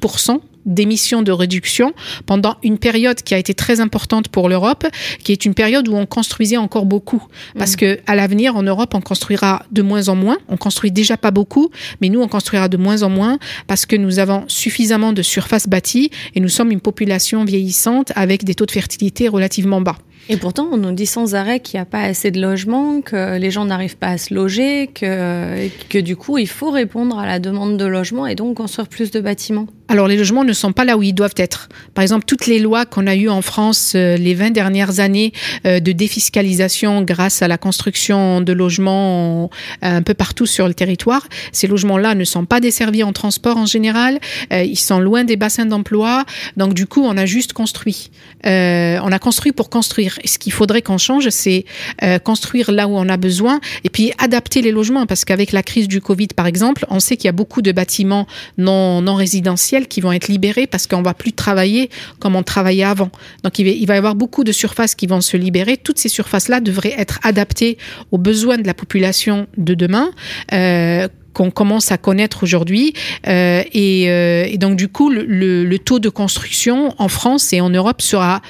d'émissions 0.67 1.23
de 1.23 1.33
réduction 1.33 1.93
pendant 2.27 2.57
une 2.63 2.79
période 2.79 3.23
qui 3.23 3.35
a 3.35 3.39
été 3.39 3.55
très 3.55 3.81
importante 3.81 4.29
pour 4.29 4.49
l'Europe, 4.49 4.87
qui 5.23 5.33
est 5.33 5.45
une 5.45 5.55
période 5.55 5.89
où 5.89 5.95
on 5.95 6.07
construisait 6.07 6.57
encore 6.57 6.87
beaucoup. 6.87 7.23
Parce 7.59 7.75
mmh. 7.75 7.77
que 7.77 7.99
à 8.07 8.15
l'avenir, 8.15 8.57
en 8.57 8.63
Europe, 8.63 8.95
on 8.95 9.01
construira 9.01 9.65
de 9.73 9.83
moins 9.83 10.09
en 10.09 10.15
moins. 10.15 10.39
On 10.49 10.57
construit 10.57 10.91
déjà 10.91 11.17
pas 11.17 11.31
beaucoup, 11.31 11.71
mais 12.01 12.09
nous, 12.09 12.21
on 12.21 12.29
construira 12.29 12.69
de 12.69 12.77
moins 12.77 13.03
en 13.03 13.11
moins 13.11 13.39
parce 13.67 13.87
que 13.87 13.97
nous 13.97 14.19
avons 14.19 14.45
suffisamment 14.49 15.13
de 15.13 15.23
surface 15.23 15.69
bâtie 15.69 16.11
et 16.35 16.41
nous 16.41 16.49
sommes 16.49 16.71
une 16.71 16.81
population 16.81 17.45
vieillissante 17.45 18.13
avec 18.15 18.45
des 18.45 18.55
taux 18.55 18.67
de 18.67 18.71
fertilité 18.71 19.29
relativement 19.29 19.81
bas. 19.81 19.97
Et 20.31 20.37
pourtant, 20.37 20.69
on 20.71 20.77
nous 20.77 20.93
dit 20.93 21.07
sans 21.07 21.35
arrêt 21.35 21.61
qu'il 21.61 21.79
n'y 21.79 21.83
a 21.83 21.87
pas 21.87 22.03
assez 22.03 22.31
de 22.31 22.41
logements, 22.41 23.01
que 23.01 23.39
les 23.39 23.51
gens 23.51 23.65
n'arrivent 23.65 23.97
pas 23.97 24.09
à 24.09 24.19
se 24.19 24.35
loger, 24.35 24.89
que, 24.89 25.69
que 25.89 25.99
du 25.99 26.17
coup, 26.17 26.37
il 26.37 26.49
faut 26.49 26.71
répondre 26.71 27.19
à 27.19 27.27
la 27.27 27.39
demande 27.39 27.79
de 27.79 27.87
logement 27.87 28.27
et 28.27 28.35
donc 28.35 28.59
construire 28.59 28.89
plus 28.89 29.11
de 29.11 29.21
bâtiments. 29.21 29.69
Alors, 29.91 30.07
les 30.07 30.19
logements 30.19 30.45
ne 30.45 30.53
sont 30.53 30.73
pas 30.73 30.85
là 30.85 30.99
où 30.99 31.03
ils 31.03 31.15
doivent 31.15 31.35
être. 31.39 31.71
Par 31.95 32.03
exemple, 32.03 32.27
toutes 32.27 32.47
les 32.47 32.59
lois 32.59 32.85
qu'on 32.85 33.07
a 33.07 33.17
eues 33.17 33.31
en 33.31 33.41
France 33.41 33.95
euh, 33.95 34.19
les 34.19 34.35
20 34.35 34.51
dernières 34.51 35.01
années 35.01 35.33
euh, 35.65 35.81
de 35.81 35.93
défiscalisation 35.93 37.01
grâce 37.01 37.41
à 37.41 37.49
la 37.49 37.57
construction 37.57 38.43
de 38.43 38.53
logements 38.53 39.45
euh, 39.45 39.49
un 39.81 40.03
peu 40.03 40.13
partout 40.13 40.45
sur 40.45 40.69
le 40.69 40.75
territoire, 40.75 41.27
ces 41.53 41.67
logements-là 41.67 42.15
ne 42.15 42.25
sont 42.25 42.45
pas 42.45 42.61
desservis 42.61 43.03
en 43.03 43.15
transport 43.15 43.57
en 43.57 43.65
général, 43.65 44.21
euh, 44.53 44.63
ils 44.63 44.79
sont 44.79 45.01
loin 45.01 45.25
des 45.25 45.37
bassins 45.37 45.65
d'emploi. 45.65 46.27
Donc, 46.59 46.75
du 46.75 46.87
coup, 46.87 47.03
on 47.05 47.17
a 47.17 47.25
juste 47.25 47.55
construit. 47.55 48.11
Euh, 48.47 48.99
on 49.03 49.11
a 49.11 49.19
construit 49.19 49.53
pour 49.53 49.71
construire 49.71 50.19
ce 50.25 50.39
qu'il 50.39 50.53
faudrait 50.53 50.83
qu'on 50.83 50.99
change, 50.99 51.29
c'est 51.31 51.65
euh, 52.03 52.19
construire 52.19 52.71
là 52.71 52.89
où 52.89 52.97
on 52.97 53.09
a 53.09 53.17
besoin 53.17 53.61
et 53.85 53.91
puis 53.91 54.13
adapter 54.19 54.63
les 54.63 54.71
logements 54.71 55.07
parce 55.07 55.25
qu'avec 55.25 55.53
la 55.53 55.63
crise 55.63 55.89
du 55.89 56.01
Covid, 56.01 56.29
par 56.29 56.47
exemple, 56.47 56.85
on 56.91 57.01
sait 57.01 57.17
qu'il 57.17 57.27
y 57.27 57.29
a 57.29 57.33
beaucoup 57.33 57.63
de 57.63 57.73
bâtiments 57.73 58.27
non, 58.59 59.01
non 59.03 59.15
résidentiels 59.15 59.78
qui 59.87 60.01
vont 60.01 60.13
être 60.13 60.29
libérés 60.29 60.67
parce 60.67 60.87
qu'on 60.87 61.03
va 61.03 61.15
plus 61.15 61.33
travailler 61.33 61.91
comme 62.19 62.37
on 62.37 62.43
travaillait 62.43 62.85
avant. 62.85 63.11
Donc, 63.45 63.59
il 63.59 63.87
va, 63.87 63.95
y 63.95 63.99
avoir 63.99 64.15
beaucoup 64.15 64.45
de 64.45 64.53
surfaces 64.53 64.95
qui 64.95 65.07
vont 65.07 65.21
se 65.21 65.37
libérer. 65.37 65.77
Toutes 65.77 65.99
ces 65.99 66.09
surfaces-là 66.09 66.61
devraient 66.61 66.95
être 66.97 67.21
adaptées 67.23 67.79
aux 68.11 68.19
besoins 68.19 68.59
de 68.59 68.67
la 68.67 68.75
population 68.75 69.47
de 69.57 69.75
demain. 69.75 70.11
Euh, 70.53 71.09
qu'on 71.35 71.53
commence 71.53 71.93
à 71.93 71.99
connaître 71.99 72.43
aujourd'hui. 72.43 72.95
Euh, 73.29 73.63
et, 73.73 74.11
euh, 74.11 74.45
et, 74.49 74.59
donc, 74.59 74.77
du 74.77 74.89
coup, 74.89 75.09
le, 75.09 75.77
taux 75.77 76.01
de 76.01 76.09
construction 76.09 76.93
en 76.99 77.07
France 77.07 77.53
et 77.53 77.61
en 77.61 77.71
Europe 77.71 78.03
sera 78.03 78.43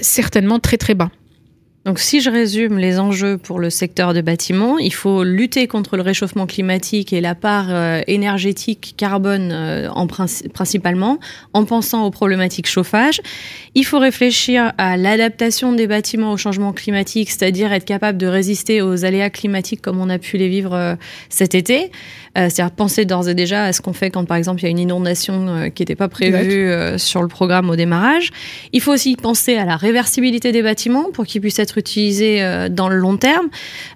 certainement 0.00 0.58
très, 0.58 0.78
très 0.78 0.94
bas. 0.94 1.10
Donc 1.84 1.98
si 1.98 2.22
je 2.22 2.30
résume 2.30 2.78
les 2.78 2.98
enjeux 2.98 3.36
pour 3.36 3.58
le 3.58 3.68
secteur 3.68 4.14
de 4.14 4.22
bâtiment, 4.22 4.78
il 4.78 4.94
faut 4.94 5.22
lutter 5.22 5.66
contre 5.66 5.96
le 5.96 6.02
réchauffement 6.02 6.46
climatique 6.46 7.12
et 7.12 7.20
la 7.20 7.34
part 7.34 7.66
euh, 7.68 8.00
énergétique 8.06 8.94
carbone 8.96 9.50
euh, 9.52 9.90
en 9.90 10.06
princi 10.06 10.48
principalement, 10.48 11.18
en 11.52 11.64
pensant 11.66 12.06
aux 12.06 12.10
problématiques 12.10 12.68
chauffage. 12.68 13.20
Il 13.74 13.84
faut 13.84 13.98
réfléchir 13.98 14.72
à 14.78 14.96
l'adaptation 14.96 15.74
des 15.74 15.86
bâtiments 15.86 16.32
au 16.32 16.38
changement 16.38 16.72
climatique, 16.72 17.30
c'est-à-dire 17.30 17.70
être 17.70 17.84
capable 17.84 18.16
de 18.16 18.28
résister 18.28 18.80
aux 18.80 19.04
aléas 19.04 19.28
climatiques 19.28 19.82
comme 19.82 20.00
on 20.00 20.08
a 20.08 20.18
pu 20.18 20.38
les 20.38 20.48
vivre 20.48 20.72
euh, 20.72 20.94
cet 21.28 21.54
été. 21.54 21.90
c'est-à-dire 22.34 22.70
penser 22.70 23.04
d'ores 23.04 23.28
et 23.28 23.34
déjà 23.34 23.64
à 23.64 23.72
ce 23.74 23.82
qu'on 23.82 23.92
fait 23.92 24.10
quand 24.10 24.24
par 24.24 24.38
exemple 24.38 24.60
il 24.60 24.64
y 24.64 24.66
a 24.66 24.70
une 24.70 24.78
inondation 24.78 25.70
qui 25.74 25.82
n'était 25.82 25.94
pas 25.94 26.08
prévue 26.08 26.98
sur 26.98 27.22
le 27.22 27.28
programme 27.28 27.70
au 27.70 27.76
démarrage. 27.76 28.30
Il 28.72 28.80
faut 28.80 28.92
aussi 28.92 29.14
penser 29.16 29.56
à 29.56 29.64
la 29.64 29.76
réversibilité 29.76 30.50
des 30.50 30.62
bâtiments 30.62 31.10
pour 31.12 31.26
qu'ils 31.26 31.40
puissent 31.40 31.60
être 31.60 31.73
utilisé 31.78 32.42
euh, 32.42 32.68
dans 32.68 32.88
le 32.88 32.96
long 32.96 33.16
terme. 33.16 33.48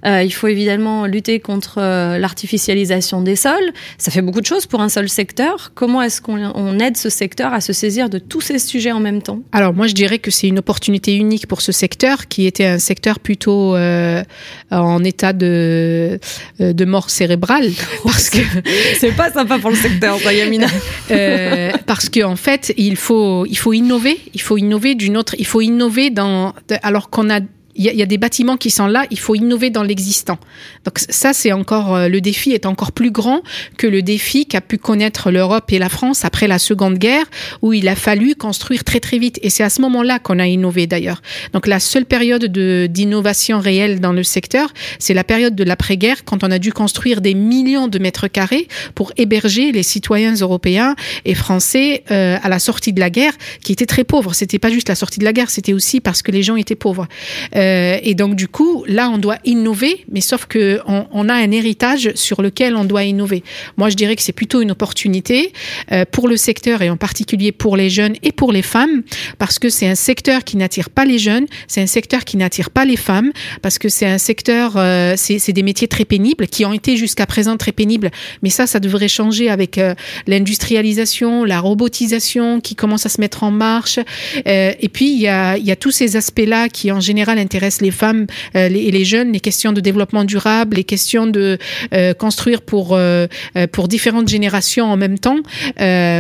Euh, 0.07 0.23
il 0.23 0.33
faut 0.33 0.47
évidemment 0.47 1.07
lutter 1.07 1.41
contre 1.41 1.79
euh, 1.79 2.19
l'artificialisation 2.19 3.23
des 3.23 3.37
sols. 3.37 3.73
Ça 3.99 4.11
fait 4.11 4.23
beaucoup 4.23 4.41
de 4.41 4.47
choses 4.47 4.67
pour 4.67 4.81
un 4.81 4.89
seul 4.89 5.09
secteur. 5.09 5.73
Comment 5.75 6.03
est-ce 6.03 6.21
qu'on 6.21 6.79
aide 6.79 6.97
ce 6.97 7.11
secteur 7.11 7.53
à 7.53 7.61
se 7.61 7.73
saisir 7.73 8.09
de 8.09 8.19
tous 8.19 8.41
ces 8.41 8.59
sujets 8.59 8.93
en 8.93 9.01
même 9.01 9.23
temps? 9.23 9.41
Alors 9.53 9.75
moi 9.75 9.87
je 9.87 9.95
dirais 9.95 10.19
que 10.19 10.31
c'est 10.31 10.49
une 10.49 10.59
opportunité 10.59 11.15
unique 11.17 11.47
pour 11.47 11.61
ce 11.61 11.73
secteur 11.73 12.29
qui 12.29 12.47
était 12.47 12.67
un 12.67 12.79
secteur 12.79 13.21
plutôt 13.21 13.75
euh, 13.75 14.23
en 14.71 15.03
état 15.05 15.33
de, 15.33 16.19
de 16.59 16.85
mort 16.85 17.11
cérébrale 17.11 17.71
parce 18.05 18.31
que 18.31 18.39
c'est 18.99 19.17
pas 19.17 19.31
sympa 19.31 19.59
pour 19.59 19.71
le 19.71 19.77
secteur, 19.77 20.19
ça, 20.21 20.33
Yamina. 20.33 20.67
euh, 21.11 21.73
parce 21.87 22.09
qu'en 22.09 22.33
en 22.33 22.37
fait 22.37 22.73
il 22.77 22.97
faut 22.97 23.47
il 23.47 23.57
faut 23.57 23.73
innover, 23.73 24.19
il 24.35 24.41
faut 24.41 24.57
innover 24.57 24.95
d'une 24.95 25.17
autre, 25.17 25.35
il 25.39 25.47
faut 25.47 25.61
innover 25.61 26.11
dans 26.11 26.55
alors 26.83 27.11
qu'on 27.11 27.31
a 27.31 27.41
il 27.79 27.85
y, 27.85 28.03
a 28.03 28.07
des 28.07 28.19
bâtiments 28.19 28.57
qui 28.57 28.71
sont 28.71 28.89
là, 28.89 29.07
il 29.13 29.21
faut 29.21 29.37
innover 29.37 29.71
dans 29.71 29.85
l'existant. 29.85 30.39
Donc 30.85 30.99
ça, 30.99 31.33
c'est 31.33 31.53
encore 31.53 31.95
euh, 31.95 32.09
le 32.09 32.21
défi 32.21 32.51
est 32.51 32.67
encore 32.67 32.91
plus 32.91 33.13
grand 33.13 33.43
que 33.77 33.87
le 33.87 34.03
défi 34.03 34.47
qu'a 34.47 34.61
pu 34.61 34.79
connaître 34.79 35.31
l'Europe 35.31 35.73
et 35.73 35.79
la 35.79 35.89
France 35.89 36.25
après 36.25 36.49
la 36.49 36.59
Seconde 36.59 36.99
Guerre, 36.99 37.25
où 37.63 37.73
il 37.73 37.87
a 37.87 37.95
fallu 37.95 38.35
construire 38.35 38.83
très 38.83 38.99
très 38.99 39.19
vite. 39.19 39.39
Et 39.43 39.51
c'est 39.51 39.63
à 39.63 39.71
ce 39.71 39.81
moment-là 39.83 40.19
qu'on 40.19 40.41
a 40.41 40.47
innové 40.49 40.89
d'ailleurs. 40.89 41.23
Donc 41.53 41.69
la 41.69 41.79
seule 41.79 42.05
période 42.05 42.47
de 42.47 42.89
d'innovation 42.91 43.61
réelle 43.61 44.01
dans 44.01 44.13
le 44.13 44.25
secteur, 44.25 44.73
c'est 44.99 45.15
la 45.15 45.25
période 45.25 45.55
de 45.55 45.63
l'après-guerre, 45.63 46.25
quand 46.25 46.43
on 46.43 46.51
a 46.51 46.59
dû 46.59 46.73
construire 46.73 47.21
des 47.21 47.35
millions 47.35 47.87
de 47.87 48.01
mètres 48.01 48.27
carrés 48.27 48.67
pour 48.97 49.13
héberger 49.17 49.71
les 49.71 49.85
citoyens 49.85 50.35
européens 50.35 50.97
et 51.25 51.35
français 51.35 52.03
euh, 52.11 52.39
à 52.43 52.49
la 52.49 52.59
sortie 52.59 52.93
de 52.93 52.99
la 52.99 53.11
guerre, 53.11 53.35
qui 53.63 53.71
étaient 53.71 53.87
très 53.87 54.05
pauvres. 54.05 54.35
C'était 54.35 54.59
pas 54.59 54.71
juste 54.71 54.89
la 54.89 54.97
sortie 54.97 55.21
de 55.21 55.25
la 55.25 55.33
guerre, 55.33 55.51
c'était 55.51 55.73
aussi 55.73 56.01
parce 56.01 56.23
que 56.23 56.33
les 56.33 56.43
gens 56.43 56.57
étaient 56.57 56.75
pauvres. 56.75 57.07
Euh, 57.55 57.68
et 58.03 58.15
donc 58.15 58.35
du 58.35 58.49
coup, 58.49 58.85
là, 58.87 59.11
on 59.11 59.19
doit 59.19 59.39
innover, 59.45 60.05
mais 60.11 60.21
sauf 60.21 60.47
que 60.47 60.81
on, 60.87 61.07
on, 61.13 61.29
a 61.29 61.35
un 61.35 61.51
héritage 61.51 62.13
sur 62.15 62.43
lequel 62.43 62.77
on 62.77 62.85
doit 62.85 63.05
innover. 63.05 63.43
Moi, 63.77 63.91
je 63.91 63.97
dirais 63.97 64.17
que 64.17 64.23
c'est 64.23 64.33
plutôt 64.33 64.61
une 64.61 64.71
opportunité 64.71 65.53
euh, 65.93 66.05
pour 66.11 66.29
le 66.29 66.37
secteur 66.37 66.83
et 66.83 66.91
en 66.91 66.97
particulier 66.97 67.53
pour 67.53 67.77
les 67.77 67.91
jeunes 67.91 68.15
et 68.23 68.33
pour 68.33 68.53
les 68.53 68.63
femmes, 68.63 69.03
parce 69.39 69.59
que 69.59 69.69
c'est 69.69 69.87
un 69.87 69.95
secteur 69.95 70.45
qui 70.45 70.57
n'attire 70.57 70.91
pas 70.91 71.05
les 71.05 71.19
jeunes, 71.19 71.47
c'est 71.67 71.81
un 71.81 71.87
secteur 71.87 72.25
qui 72.25 72.37
n'attire 72.37 72.71
pas 72.71 72.85
les 72.85 72.97
femmes, 72.97 73.33
parce 73.63 73.79
que 73.79 73.89
c'est 73.89 74.07
un 74.07 74.19
secteur, 74.19 74.75
euh, 74.77 75.15
c'est 75.17 75.53
des 75.53 75.63
métiers 75.63 75.89
très 75.89 76.05
pénibles 76.05 76.47
qui 76.47 76.65
ont 76.65 76.73
été 76.73 76.97
jusqu'à 76.97 77.27
présent 77.27 77.57
très 77.57 77.73
pénibles, 77.73 78.11
mais 78.43 78.51
ça, 78.51 78.67
ça 78.67 78.81
devrait 78.81 79.09
changer 79.09 79.51
avec 79.51 79.79
euh, 79.79 79.95
l'industrialisation, 80.27 81.45
la 81.45 81.61
robotisation 81.61 82.61
qui 82.61 82.75
commence 82.75 83.07
à 83.07 83.09
se 83.09 83.21
mettre 83.21 83.43
en 83.43 83.51
marche. 83.51 83.99
Euh, 84.47 84.73
et 84.81 84.89
puis, 84.89 85.11
il 85.11 85.21
y 85.21 85.29
a, 85.29 85.57
y 85.57 85.71
a 85.71 85.77
tous 85.77 85.91
ces 85.91 86.17
aspects-là 86.17 86.69
qui, 86.69 86.91
en 86.93 87.01
général, 87.01 87.39
intéressent 87.39 87.58
les 87.81 87.91
femmes 87.91 88.27
euh, 88.57 88.69
les, 88.69 88.81
et 88.81 88.91
les 88.91 89.05
jeunes, 89.05 89.33
les 89.33 89.41
questions 89.41 89.73
de 89.73 89.81
développement 89.81 90.25
durable, 90.25 90.77
les 90.77 90.85
questions 90.85 91.27
de 91.27 91.59
euh, 91.93 92.15
construire 92.15 92.63
pour, 92.63 92.91
euh, 92.93 93.27
pour 93.73 93.89
différentes 93.89 94.29
générations 94.29 94.87
en 94.87 94.97
même 94.97 95.19
temps, 95.19 95.39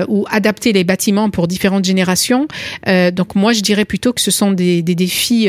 ou 0.09 0.26
adapter 0.30 0.73
les 0.73 0.85
bâtiments 0.85 1.30
pour 1.30 1.49
différentes 1.49 1.85
générations. 1.85 2.47
donc, 2.87 3.35
moi, 3.35 3.52
je 3.52 3.61
dirais 3.61 3.85
plutôt 3.85 4.12
que 4.12 4.21
ce 4.21 4.30
sont 4.30 4.52
des, 4.52 4.83
des 4.83 4.95
défis 4.95 5.49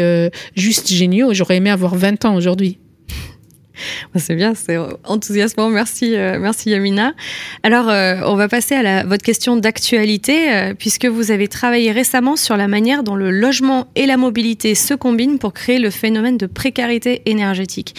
juste 0.55 0.89
géniaux. 0.89 1.33
J'aurais 1.33 1.57
aimé 1.57 1.69
avoir 1.69 1.95
20 1.95 2.25
ans 2.25 2.35
aujourd'hui. 2.35 2.77
C'est 4.15 4.35
bien, 4.35 4.53
c'est 4.55 4.77
enthousiasmant. 5.05 5.69
Merci, 5.69 6.15
euh, 6.15 6.37
merci 6.39 6.69
Yamina. 6.69 7.13
Alors, 7.63 7.89
euh, 7.89 8.17
on 8.25 8.35
va 8.35 8.47
passer 8.47 8.75
à 8.75 9.03
votre 9.03 9.23
question 9.23 9.55
d'actualité, 9.57 10.51
euh, 10.51 10.73
puisque 10.77 11.05
vous 11.05 11.31
avez 11.31 11.47
travaillé 11.47 11.91
récemment 11.91 12.35
sur 12.35 12.57
la 12.57 12.67
manière 12.67 13.03
dont 13.03 13.15
le 13.15 13.31
logement 13.31 13.87
et 13.95 14.05
la 14.05 14.17
mobilité 14.17 14.75
se 14.75 14.93
combinent 14.93 15.39
pour 15.39 15.53
créer 15.53 15.79
le 15.79 15.89
phénomène 15.89 16.37
de 16.37 16.45
précarité 16.45 17.21
énergétique. 17.25 17.95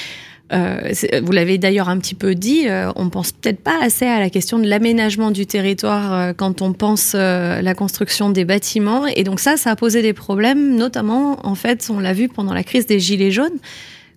vous 0.53 1.33
l'avez 1.33 1.59
d'ailleurs 1.59 1.89
un 1.89 1.99
petit 1.99 2.17
peu 2.17 2.35
dit, 2.35 2.67
on 2.97 3.09
pense 3.09 3.31
peut-être 3.31 3.61
pas 3.61 3.81
assez 3.81 4.05
à 4.05 4.19
la 4.19 4.31
question 4.31 4.59
de 4.59 4.67
l'aménagement 4.67 5.31
du 5.31 5.47
territoire 5.47 6.35
quand 6.37 6.61
on 6.61 6.73
pense 6.73 7.15
la 7.15 7.75
construction 7.75 8.31
des 8.31 8.45
bâtiments. 8.45 9.07
Et 9.07 9.23
donc 9.23 9.39
ça, 9.39 9.57
ça 9.57 9.71
a 9.71 9.77
posé 9.77 10.03
des 10.03 10.13
problèmes, 10.13 10.75
notamment, 10.75 11.39
en 11.47 11.55
fait, 11.55 11.89
on 11.89 12.01
l'a 12.01 12.13
vu 12.13 12.29
pendant 12.29 12.53
la 12.53 12.65
crise 12.65 12.87
des 12.87 12.99
Gilets 12.99 13.31
jaunes. 13.31 13.59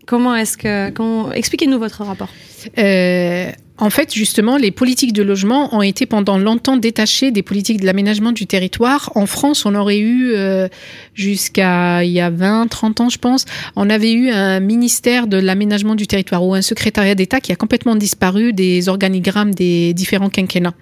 Comment 0.06 0.36
est-ce 0.36 0.58
que... 0.58 1.32
Expliquez-nous 1.34 1.80
votre 1.80 2.04
rapport. 2.04 2.30
Euh, 2.78 3.52
en 3.80 3.90
fait, 3.90 4.14
justement, 4.14 4.56
les 4.56 4.70
politiques 4.70 5.14
de 5.14 5.24
logement 5.24 5.76
ont 5.76 5.82
été 5.82 6.06
pendant 6.06 6.38
longtemps 6.38 6.78
détachées 6.78 7.32
des 7.32 7.42
politiques 7.42 7.82
de 7.82 7.86
l'aménagement 7.86 8.32
du 8.32 8.46
territoire. 8.46 9.12
En 9.16 9.26
France, 9.26 9.66
on 9.66 9.74
aurait 9.74 9.98
eu, 9.98 10.32
euh, 10.36 10.68
jusqu'à 11.16 12.04
il 12.04 12.12
y 12.12 12.22
a 12.22 12.30
20, 12.30 12.68
30 12.68 13.02
ans, 13.02 13.10
je 13.10 13.18
pense, 13.18 13.46
on 13.76 13.90
avait 13.90 14.14
eu 14.14 14.30
un 14.30 14.60
ministère 14.60 15.26
de 15.26 15.38
l'aménagement 15.38 15.96
du 15.96 16.06
territoire 16.06 16.46
ou 16.46 16.54
un 16.54 16.62
secrétariat 16.62 17.16
d'État 17.16 17.42
qui 17.42 17.52
a 17.52 17.56
complètement 17.56 17.96
disparu 17.96 18.54
des 18.54 18.90
organigrammes 18.90 19.56
des 19.56 19.96
différents 19.96 20.30
quinquennats. 20.30 20.76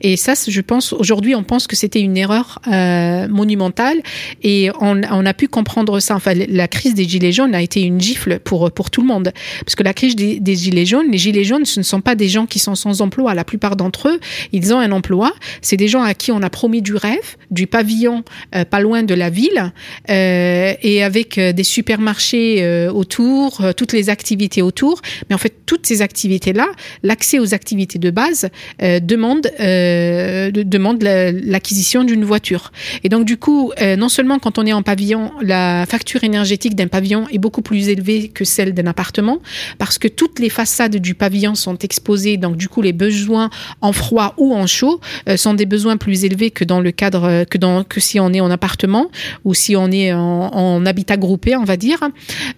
Et 0.00 0.16
ça, 0.16 0.32
je 0.48 0.60
pense, 0.62 0.94
aujourd'hui, 0.94 1.34
on 1.34 1.42
pense 1.42 1.66
que 1.66 1.76
c'était 1.76 2.00
une 2.00 2.16
erreur 2.16 2.58
euh, 2.68 3.28
monumentale 3.28 3.98
et 4.42 4.70
on, 4.80 5.02
on, 5.10 5.26
a 5.26 5.34
pu 5.34 5.46
comprendre 5.46 6.00
ça. 6.00 6.16
Enfin, 6.16 6.32
la 6.34 6.68
crise 6.68 6.94
des 6.94 7.04
Gilets 7.04 7.32
jaunes 7.32 7.54
a 7.54 7.60
été 7.60 7.82
une 7.82 8.00
gifle 8.00 8.38
pour, 8.40 8.70
pour 8.72 8.90
tout 8.90 9.02
le 9.02 9.08
monde. 9.08 9.32
Parce 9.64 9.74
que 9.74 9.82
la 9.82 9.92
crise 9.92 10.16
des, 10.16 10.54
Gilets 10.56 10.86
jaunes, 10.86 11.10
Gilets 11.20 11.44
jaunes, 11.44 11.64
ce 11.64 11.80
ne 11.80 11.84
sont 11.84 12.00
pas 12.00 12.14
des 12.14 12.28
gens 12.28 12.46
qui 12.46 12.58
sont 12.58 12.74
sans 12.74 13.00
emploi, 13.02 13.34
la 13.34 13.44
plupart 13.44 13.76
d'entre 13.76 14.08
eux, 14.08 14.20
ils 14.52 14.74
ont 14.74 14.78
un 14.78 14.92
emploi. 14.92 15.32
C'est 15.62 15.76
des 15.76 15.88
gens 15.88 16.02
à 16.02 16.14
qui 16.14 16.32
on 16.32 16.42
a 16.42 16.50
promis 16.50 16.82
du 16.82 16.94
rêve, 16.94 17.36
du 17.50 17.66
pavillon 17.66 18.24
euh, 18.54 18.64
pas 18.64 18.80
loin 18.80 19.02
de 19.02 19.14
la 19.14 19.30
ville, 19.30 19.72
euh, 20.08 20.72
et 20.82 21.02
avec 21.02 21.38
euh, 21.38 21.52
des 21.52 21.64
supermarchés 21.64 22.88
autour, 22.88 23.62
toutes 23.76 23.92
les 23.92 24.10
activités 24.10 24.62
autour. 24.62 25.00
Mais 25.28 25.34
en 25.34 25.38
fait, 25.38 25.54
toutes 25.66 25.86
ces 25.86 26.02
activités-là, 26.02 26.68
l'accès 27.02 27.38
aux 27.38 27.54
activités 27.54 27.98
de 27.98 28.10
base 28.10 28.48
demande, 28.80 29.50
demande 29.58 31.02
l'acquisition 31.02 32.04
d'une 32.04 32.24
voiture. 32.24 32.72
Et 33.04 33.08
donc, 33.08 33.24
du 33.24 33.36
coup, 33.36 33.72
non 33.98 34.08
seulement 34.08 34.38
quand 34.38 34.58
on 34.58 34.66
est 34.66 34.72
en 34.72 34.82
pavillon, 34.82 35.32
la 35.42 35.84
facture 35.86 36.24
énergétique 36.24 36.74
d'un 36.74 36.88
pavillon 36.88 37.26
est 37.32 37.38
beaucoup 37.38 37.62
plus 37.62 37.88
élevée 37.88 38.28
que 38.28 38.44
celle 38.44 38.72
d'un 38.72 38.86
appartement, 38.86 39.40
parce 39.78 39.98
que 39.98 40.08
toutes 40.08 40.38
les 40.38 40.50
façades 40.50 40.96
du 40.96 41.09
pavillon 41.14 41.54
sont 41.54 41.78
exposées 41.78 42.36
donc 42.36 42.56
du 42.56 42.68
coup 42.68 42.82
les 42.82 42.92
besoins 42.92 43.50
en 43.80 43.92
froid 43.92 44.34
ou 44.36 44.54
en 44.54 44.66
chaud 44.66 45.00
euh, 45.28 45.36
sont 45.36 45.54
des 45.54 45.66
besoins 45.66 45.96
plus 45.96 46.24
élevés 46.24 46.50
que 46.50 46.64
dans 46.64 46.80
le 46.80 46.90
cadre 46.90 47.24
euh, 47.24 47.44
que 47.44 47.58
dans 47.58 47.84
que 47.84 48.00
si 48.00 48.20
on 48.20 48.32
est 48.32 48.40
en 48.40 48.50
appartement 48.50 49.10
ou 49.44 49.54
si 49.54 49.76
on 49.76 49.90
est 49.90 50.12
en, 50.12 50.84
habitat 50.86 51.16
groupé, 51.16 51.56
on 51.56 51.64
va 51.64 51.76
dire. 51.76 52.00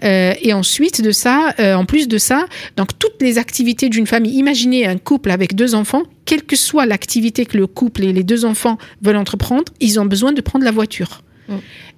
Euh, 0.04 0.32
et 0.40 0.52
ensuite 0.52 1.02
de 1.02 1.11
ça, 1.11 1.54
en 1.59 1.85
plus 1.85 2.06
de 2.09 2.18
ça, 2.18 2.47
donc 2.76 2.99
toutes 2.99 3.21
les 3.21 3.38
activités 3.38 3.88
d'une 3.88 4.06
famille. 4.06 4.37
Imaginez 4.37 4.87
un 4.87 4.97
couple 4.97 5.30
avec 5.30 5.54
deux 5.54 5.75
enfants 5.75 6.02
quelle 6.25 6.44
que 6.44 6.56
soit 6.56 6.87
l'activité 6.87 7.47
que 7.47 7.59
le 7.59 7.66
couple 7.66 8.04
et 8.04 8.12
les 8.12 8.23
deux 8.23 8.44
enfants 8.44 8.78
veulent 9.02 9.16
entreprendre, 9.16 9.73
ils 9.80 9.99
ont 9.99 10.04
besoin 10.04 10.32
de 10.32 10.40
prendre 10.40 10.64
la 10.64 10.71
voiture. 10.71 11.23
Mm. 11.49 11.54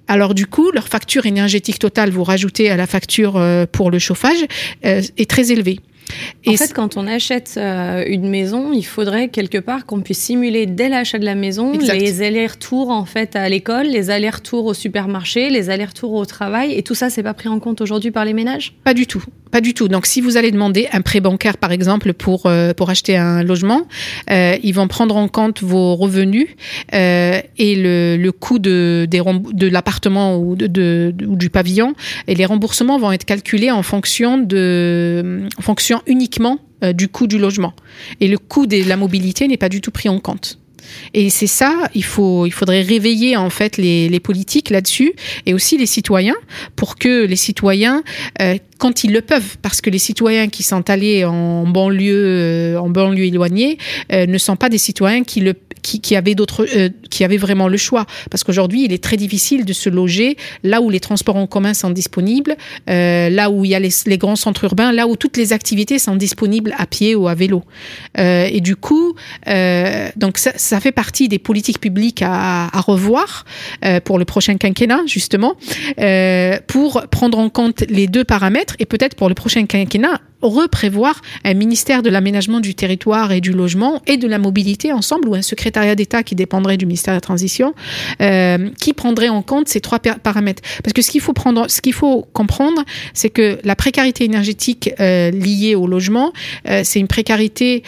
Alors 0.07 0.33
du 0.33 0.47
coup, 0.47 0.71
leur 0.71 0.87
facture 0.87 1.25
énergétique 1.25 1.79
totale, 1.79 2.09
vous 2.09 2.23
rajoutez 2.23 2.69
à 2.69 2.75
la 2.75 2.87
facture 2.87 3.41
pour 3.71 3.91
le 3.91 3.99
chauffage, 3.99 4.45
est 4.83 5.29
très 5.29 5.51
élevée. 5.51 5.79
En 6.47 6.53
fait, 6.53 6.73
quand 6.73 6.97
on 6.97 7.07
achète 7.07 7.55
euh, 7.57 8.03
une 8.07 8.29
maison, 8.29 8.71
il 8.73 8.85
faudrait 8.85 9.29
quelque 9.29 9.57
part 9.57 9.85
qu'on 9.85 10.01
puisse 10.01 10.19
simuler 10.19 10.65
dès 10.65 10.89
l'achat 10.89 11.17
de 11.17 11.25
la 11.25 11.35
maison 11.35 11.71
les 11.71 12.21
allers-retours 12.21 12.89
en 12.89 13.05
fait 13.05 13.35
à 13.35 13.49
l'école, 13.49 13.87
les 13.87 14.09
allers-retours 14.09 14.65
au 14.65 14.73
supermarché, 14.73 15.49
les 15.49 15.69
allers-retours 15.69 16.13
au 16.13 16.25
travail, 16.25 16.73
et 16.73 16.83
tout 16.83 16.95
ça, 16.95 17.09
c'est 17.09 17.23
pas 17.23 17.33
pris 17.33 17.49
en 17.49 17.59
compte 17.59 17.81
aujourd'hui 17.81 18.11
par 18.11 18.25
les 18.25 18.33
ménages? 18.33 18.73
Pas 18.83 18.93
du 18.93 19.07
tout, 19.07 19.23
pas 19.55 19.61
du 19.61 19.73
tout. 19.73 19.87
Donc, 19.87 20.05
si 20.05 20.19
vous 20.19 20.35
allez 20.35 20.51
demander 20.51 20.89
un 20.91 20.99
prêt 20.99 21.21
bancaire, 21.21 21.57
par 21.57 21.71
exemple, 21.71 22.11
pour 22.11 22.45
euh, 22.45 22.73
pour 22.73 22.89
acheter 22.89 23.15
un 23.15 23.41
logement, 23.41 23.87
euh, 24.29 24.57
ils 24.61 24.73
vont 24.73 24.89
prendre 24.89 25.15
en 25.15 25.29
compte 25.29 25.63
vos 25.63 25.95
revenus 25.95 26.49
et 26.91 27.75
le, 27.85 28.17
le 28.17 28.31
coût 28.33 28.59
de 28.59 29.07
des, 29.09 29.21
de 29.63 29.67
l'appartement 29.69 30.37
ou 30.37 30.57
de, 30.57 31.15
ou 31.25 31.37
du 31.37 31.49
pavillon, 31.49 31.93
et 32.27 32.35
les 32.35 32.45
remboursements 32.45 32.99
vont 32.99 33.13
être 33.13 33.23
calculés 33.23 33.71
en 33.71 33.81
fonction 33.81 34.37
de 34.37 35.47
en 35.57 35.61
fonction 35.61 36.01
uniquement 36.05 36.59
euh, 36.83 36.91
du 36.91 37.07
coût 37.07 37.25
du 37.25 37.37
logement. 37.37 37.73
Et 38.19 38.27
le 38.27 38.37
coût 38.37 38.67
de 38.67 38.83
la 38.83 38.97
mobilité 38.97 39.47
n'est 39.47 39.61
pas 39.65 39.69
du 39.69 39.79
tout 39.79 39.91
pris 39.91 40.09
en 40.09 40.19
compte. 40.19 40.59
Et 41.13 41.29
c'est 41.29 41.47
ça, 41.47 41.89
il 41.93 42.03
faut, 42.03 42.45
il 42.45 42.51
faudrait 42.51 42.81
réveiller 42.81 43.37
en 43.37 43.49
fait 43.49 43.77
les, 43.77 44.09
les 44.09 44.19
politiques 44.19 44.69
là-dessus 44.69 45.13
et 45.45 45.53
aussi 45.53 45.77
les 45.77 45.85
citoyens 45.85 46.35
pour 46.75 46.97
que 46.97 47.25
les 47.25 47.35
citoyens, 47.35 48.03
euh, 48.41 48.57
quand 48.77 49.03
ils 49.03 49.11
le 49.11 49.21
peuvent, 49.21 49.57
parce 49.61 49.81
que 49.81 49.89
les 49.89 49.99
citoyens 49.99 50.47
qui 50.47 50.63
sont 50.63 50.89
allés 50.89 51.25
en 51.25 51.65
banlieue, 51.65 52.25
euh, 52.25 52.77
en 52.77 52.89
banlieue 52.89 53.25
éloignée, 53.25 53.77
ne 54.11 54.37
sont 54.37 54.55
pas 54.55 54.69
des 54.69 54.77
citoyens 54.77 55.23
qui 55.23 55.41
le 55.41 55.53
qui, 55.85 56.01
qui 56.01 56.15
avaient 56.15 56.33
d'autres, 56.33 56.65
euh, 56.75 56.89
qui 57.11 57.23
avaient 57.23 57.37
vraiment 57.37 57.67
le 57.67 57.77
choix. 57.77 58.05
Parce 58.31 58.43
qu'aujourd'hui, 58.43 58.85
il 58.85 58.91
est 58.91 59.03
très 59.03 59.17
difficile 59.17 59.65
de 59.65 59.73
se 59.73 59.89
loger 59.89 60.35
là 60.63 60.81
où 60.81 60.89
les 60.89 60.99
transports 60.99 61.35
en 61.35 61.45
commun 61.45 61.73
sont 61.75 61.91
disponibles, 61.91 62.55
euh, 62.89 63.29
là 63.29 63.51
où 63.51 63.65
il 63.65 63.71
y 63.71 63.75
a 63.75 63.79
les, 63.79 63.91
les, 64.07 64.17
grands 64.17 64.35
centres 64.35 64.63
urbains, 64.63 64.91
là 64.91 65.07
où 65.07 65.15
toutes 65.15 65.37
les 65.37 65.53
activités 65.53 65.99
sont 65.99 66.15
disponibles 66.15 66.73
à 66.77 66.87
pied 66.87 67.13
ou 67.13 67.27
à 67.27 67.35
vélo. 67.35 67.63
Euh, 68.17 68.49
et 68.51 68.61
du 68.61 68.75
coup, 68.75 69.15
euh, 69.47 70.09
donc 70.15 70.39
ça, 70.39 70.51
ça, 70.55 70.79
fait 70.79 70.91
partie 70.91 71.27
des 71.27 71.39
politiques 71.39 71.79
publiques 71.79 72.23
à, 72.23 72.67
à 72.75 72.81
revoir 72.81 73.45
euh, 73.85 73.99
pour 73.99 74.17
le 74.17 74.25
prochain 74.25 74.57
quinquennat, 74.57 75.01
justement, 75.05 75.53
euh, 75.99 76.57
pour 76.65 77.03
prendre 77.11 77.37
en 77.37 77.49
compte 77.49 77.83
les 77.89 78.07
deux 78.07 78.23
paramètres 78.23 78.64
et 78.79 78.85
peut-être 78.85 79.15
pour 79.15 79.29
le 79.29 79.35
prochain 79.35 79.65
quinquennat 79.65 80.19
reprévoir 80.41 81.21
un 81.43 81.53
ministère 81.53 82.03
de 82.03 82.09
l'aménagement 82.09 82.59
du 82.59 82.75
territoire 82.75 83.31
et 83.31 83.41
du 83.41 83.51
logement 83.51 84.01
et 84.07 84.17
de 84.17 84.27
la 84.27 84.37
mobilité 84.37 84.91
ensemble 84.91 85.27
ou 85.27 85.35
un 85.35 85.41
secrétariat 85.41 85.95
d'État 85.95 86.23
qui 86.23 86.35
dépendrait 86.35 86.77
du 86.77 86.85
ministère 86.85 87.13
de 87.13 87.17
la 87.17 87.21
Transition 87.21 87.73
euh, 88.21 88.69
qui 88.79 88.93
prendrait 88.93 89.29
en 89.29 89.41
compte 89.41 89.67
ces 89.67 89.81
trois 89.81 89.99
paramètres. 89.99 90.61
Parce 90.83 90.93
que 90.93 91.01
ce 91.01 91.11
qu'il 91.11 91.93
faut 91.93 92.27
comprendre, 92.33 92.83
c'est 93.13 93.29
que 93.29 93.59
la 93.63 93.75
précarité 93.75 94.25
énergétique 94.25 94.91
euh, 94.99 95.31
liée 95.31 95.75
au 95.75 95.87
logement, 95.87 96.33
euh, 96.67 96.81
c'est 96.83 96.99
une 96.99 97.07
précarité 97.07 97.83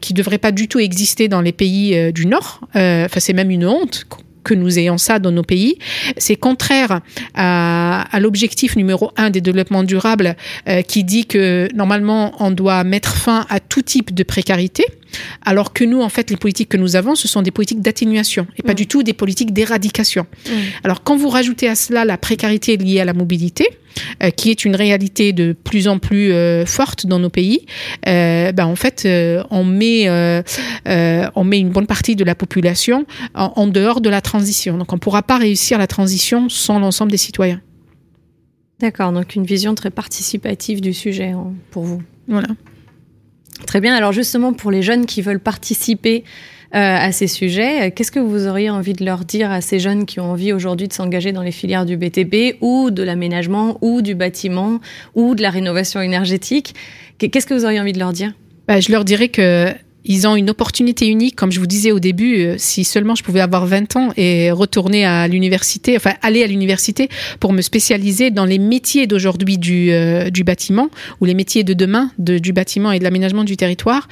qui 0.00 0.14
devrait 0.14 0.38
pas 0.38 0.52
du 0.52 0.68
tout 0.68 0.78
exister 0.78 1.28
dans 1.28 1.40
les 1.40 1.52
pays 1.52 2.12
du 2.12 2.26
Nord. 2.26 2.60
Enfin, 2.74 3.20
c'est 3.20 3.32
même 3.32 3.50
une 3.50 3.66
honte 3.66 4.06
que 4.44 4.54
nous 4.54 4.78
ayons 4.78 4.98
ça 4.98 5.18
dans 5.18 5.30
nos 5.30 5.42
pays. 5.42 5.78
C'est 6.16 6.36
contraire 6.36 7.00
à, 7.34 8.06
l'objectif 8.20 8.76
numéro 8.76 9.10
un 9.16 9.30
des 9.30 9.40
développements 9.40 9.84
durables 9.84 10.36
euh, 10.68 10.82
qui 10.82 11.04
dit 11.04 11.26
que 11.26 11.68
normalement 11.74 12.34
on 12.40 12.50
doit 12.50 12.84
mettre 12.84 13.14
fin 13.16 13.46
à 13.48 13.60
tout 13.60 13.82
type 13.82 14.14
de 14.14 14.22
précarité. 14.22 14.84
Alors 15.42 15.72
que 15.72 15.84
nous, 15.84 16.02
en 16.02 16.08
fait, 16.08 16.30
les 16.30 16.36
politiques 16.36 16.68
que 16.68 16.76
nous 16.76 16.96
avons, 16.96 17.14
ce 17.14 17.28
sont 17.28 17.42
des 17.42 17.50
politiques 17.50 17.80
d'atténuation 17.80 18.46
et 18.58 18.62
pas 18.62 18.72
Mm. 18.72 18.76
du 18.76 18.86
tout 18.86 19.02
des 19.02 19.12
politiques 19.12 19.52
d'éradication. 19.52 20.26
Mm. 20.46 20.50
Alors, 20.84 21.02
quand 21.02 21.16
vous 21.16 21.28
rajoutez 21.28 21.68
à 21.68 21.74
cela 21.74 22.04
la 22.04 22.18
précarité 22.18 22.76
liée 22.76 23.00
à 23.00 23.04
la 23.04 23.12
mobilité, 23.12 23.68
euh, 24.22 24.30
qui 24.30 24.50
est 24.50 24.64
une 24.64 24.74
réalité 24.74 25.32
de 25.32 25.52
plus 25.52 25.86
en 25.86 25.98
plus 25.98 26.32
euh, 26.32 26.64
forte 26.64 27.06
dans 27.06 27.18
nos 27.18 27.28
pays, 27.28 27.66
euh, 28.08 28.50
ben 28.52 28.66
en 28.66 28.76
fait, 28.76 29.06
on 29.50 29.64
met 29.64 30.08
on 31.34 31.44
met 31.44 31.58
une 31.58 31.70
bonne 31.70 31.86
partie 31.86 32.16
de 32.16 32.24
la 32.24 32.34
population 32.34 33.06
en, 33.34 33.52
en 33.56 33.66
dehors 33.66 34.00
de 34.00 34.10
la 34.10 34.20
transition. 34.20 34.78
Donc, 34.78 34.92
on 34.92 34.96
ne 34.96 35.00
pourra 35.00 35.22
pas 35.22 35.38
réussir 35.38 35.78
la 35.78 35.86
transition 35.86 36.48
sans 36.48 36.78
l'ensemble 36.78 37.10
des 37.10 37.18
citoyens. 37.18 37.60
D'accord, 38.80 39.12
donc 39.12 39.36
une 39.36 39.44
vision 39.44 39.74
très 39.74 39.90
participative 39.90 40.80
du 40.80 40.92
sujet 40.92 41.28
hein, 41.28 41.52
pour 41.70 41.84
vous. 41.84 42.02
Voilà. 42.26 42.48
Très 43.66 43.80
bien. 43.80 43.94
Alors 43.94 44.12
justement, 44.12 44.52
pour 44.52 44.70
les 44.70 44.82
jeunes 44.82 45.06
qui 45.06 45.22
veulent 45.22 45.40
participer 45.40 46.24
euh, 46.74 46.78
à 46.78 47.12
ces 47.12 47.26
sujets, 47.26 47.88
euh, 47.88 47.90
qu'est-ce 47.94 48.10
que 48.12 48.18
vous 48.20 48.46
auriez 48.46 48.70
envie 48.70 48.92
de 48.94 49.04
leur 49.04 49.24
dire 49.24 49.50
à 49.50 49.60
ces 49.60 49.78
jeunes 49.78 50.06
qui 50.06 50.20
ont 50.20 50.30
envie 50.32 50.52
aujourd'hui 50.52 50.88
de 50.88 50.92
s'engager 50.92 51.32
dans 51.32 51.42
les 51.42 51.52
filières 51.52 51.84
du 51.86 51.96
BTP 51.96 52.56
ou 52.60 52.90
de 52.90 53.02
l'aménagement 53.02 53.78
ou 53.82 54.02
du 54.02 54.14
bâtiment 54.14 54.80
ou 55.14 55.34
de 55.34 55.42
la 55.42 55.50
rénovation 55.50 56.00
énergétique? 56.00 56.74
Qu'est- 57.18 57.28
Qu'est-ce 57.28 57.46
que 57.46 57.54
vous 57.54 57.64
auriez 57.64 57.80
envie 57.80 57.92
de 57.92 57.98
leur 57.98 58.12
dire? 58.12 58.32
Bah, 58.68 58.80
je 58.80 58.90
leur 58.90 59.04
dirais 59.04 59.28
que 59.28 59.68
ils 60.04 60.26
ont 60.26 60.36
une 60.36 60.50
opportunité 60.50 61.06
unique, 61.06 61.36
comme 61.36 61.52
je 61.52 61.60
vous 61.60 61.66
disais 61.66 61.92
au 61.92 62.00
début, 62.00 62.38
euh, 62.38 62.54
si 62.58 62.84
seulement 62.84 63.14
je 63.14 63.22
pouvais 63.22 63.40
avoir 63.40 63.66
20 63.66 63.96
ans 63.96 64.08
et 64.16 64.50
retourner 64.50 65.04
à 65.04 65.28
l'université, 65.28 65.96
enfin 65.96 66.14
aller 66.22 66.42
à 66.42 66.46
l'université 66.46 67.08
pour 67.40 67.52
me 67.52 67.62
spécialiser 67.62 68.30
dans 68.30 68.44
les 68.44 68.58
métiers 68.58 69.06
d'aujourd'hui 69.06 69.58
du, 69.58 69.92
euh, 69.92 70.30
du 70.30 70.44
bâtiment 70.44 70.88
ou 71.20 71.24
les 71.24 71.34
métiers 71.34 71.62
de 71.64 71.72
demain 71.72 72.10
de, 72.18 72.38
du 72.38 72.52
bâtiment 72.52 72.92
et 72.92 72.98
de 72.98 73.04
l'aménagement 73.04 73.44
du 73.44 73.56
territoire, 73.56 74.08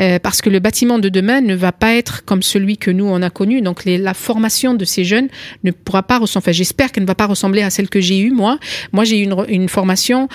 euh, 0.00 0.18
parce 0.18 0.40
que 0.40 0.48
le 0.50 0.60
bâtiment 0.60 0.98
de 0.98 1.08
demain 1.08 1.40
ne 1.40 1.54
va 1.54 1.72
pas 1.72 1.94
être 1.94 2.24
comme 2.24 2.42
celui 2.42 2.78
que 2.78 2.90
nous 2.90 3.06
on 3.06 3.20
a 3.22 3.30
connu. 3.30 3.60
Donc 3.60 3.84
la 3.84 4.14
formation 4.14 4.74
de 4.74 4.84
ces 4.84 5.04
jeunes 5.04 5.28
ne 5.62 5.70
pourra 5.70 6.02
pas 6.02 6.18
ressembler. 6.18 6.44
Enfin, 6.44 6.52
j'espère 6.52 6.90
qu'elle 6.90 7.04
ne 7.04 7.08
va 7.08 7.14
pas 7.14 7.26
ressembler 7.26 7.62
à 7.62 7.70
celle 7.70 7.88
que 7.88 8.00
j'ai 8.00 8.18
eue 8.18 8.30
moi. 8.30 8.58
Moi, 8.92 9.04
j'ai 9.04 9.20
eu 9.20 9.28
une, 9.48 9.68
formation 9.68 10.28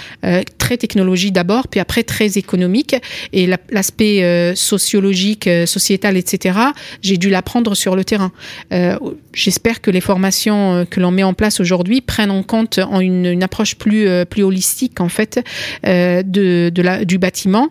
très 0.57 0.77
technologie 0.77 1.31
d'abord, 1.31 1.67
puis 1.67 1.79
après 1.79 2.03
très 2.03 2.37
économique 2.37 2.95
et 3.33 3.47
la- 3.47 3.57
l'aspect 3.69 4.23
euh, 4.23 4.53
sociologique, 4.99 5.47
euh, 5.47 5.65
sociétal, 5.65 6.17
etc. 6.17 6.59
J'ai 7.01 7.17
dû 7.17 7.29
l'apprendre 7.29 7.73
sur 7.75 7.95
le 7.95 8.03
terrain. 8.03 8.31
Euh, 8.73 8.97
J'espère 9.33 9.79
que 9.79 9.91
les 9.91 10.01
formations 10.01 10.73
euh, 10.73 10.85
que 10.85 10.99
l'on 10.99 11.11
met 11.11 11.23
en 11.23 11.33
place 11.33 11.59
aujourd'hui 11.59 12.01
prennent 12.01 12.31
en 12.31 12.43
compte 12.43 12.79
une, 12.99 13.43
approche 13.43 13.75
plus 13.75 14.07
plus 14.29 14.43
holistique 14.43 14.99
en 14.99 15.07
fait 15.07 15.39
de, 15.83 17.03
du 17.03 17.17
bâtiment. 17.17 17.69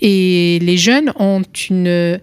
Et 0.00 0.58
les 0.62 0.76
jeunes 0.76 1.12
ont 1.18 1.42
une, 1.70 2.18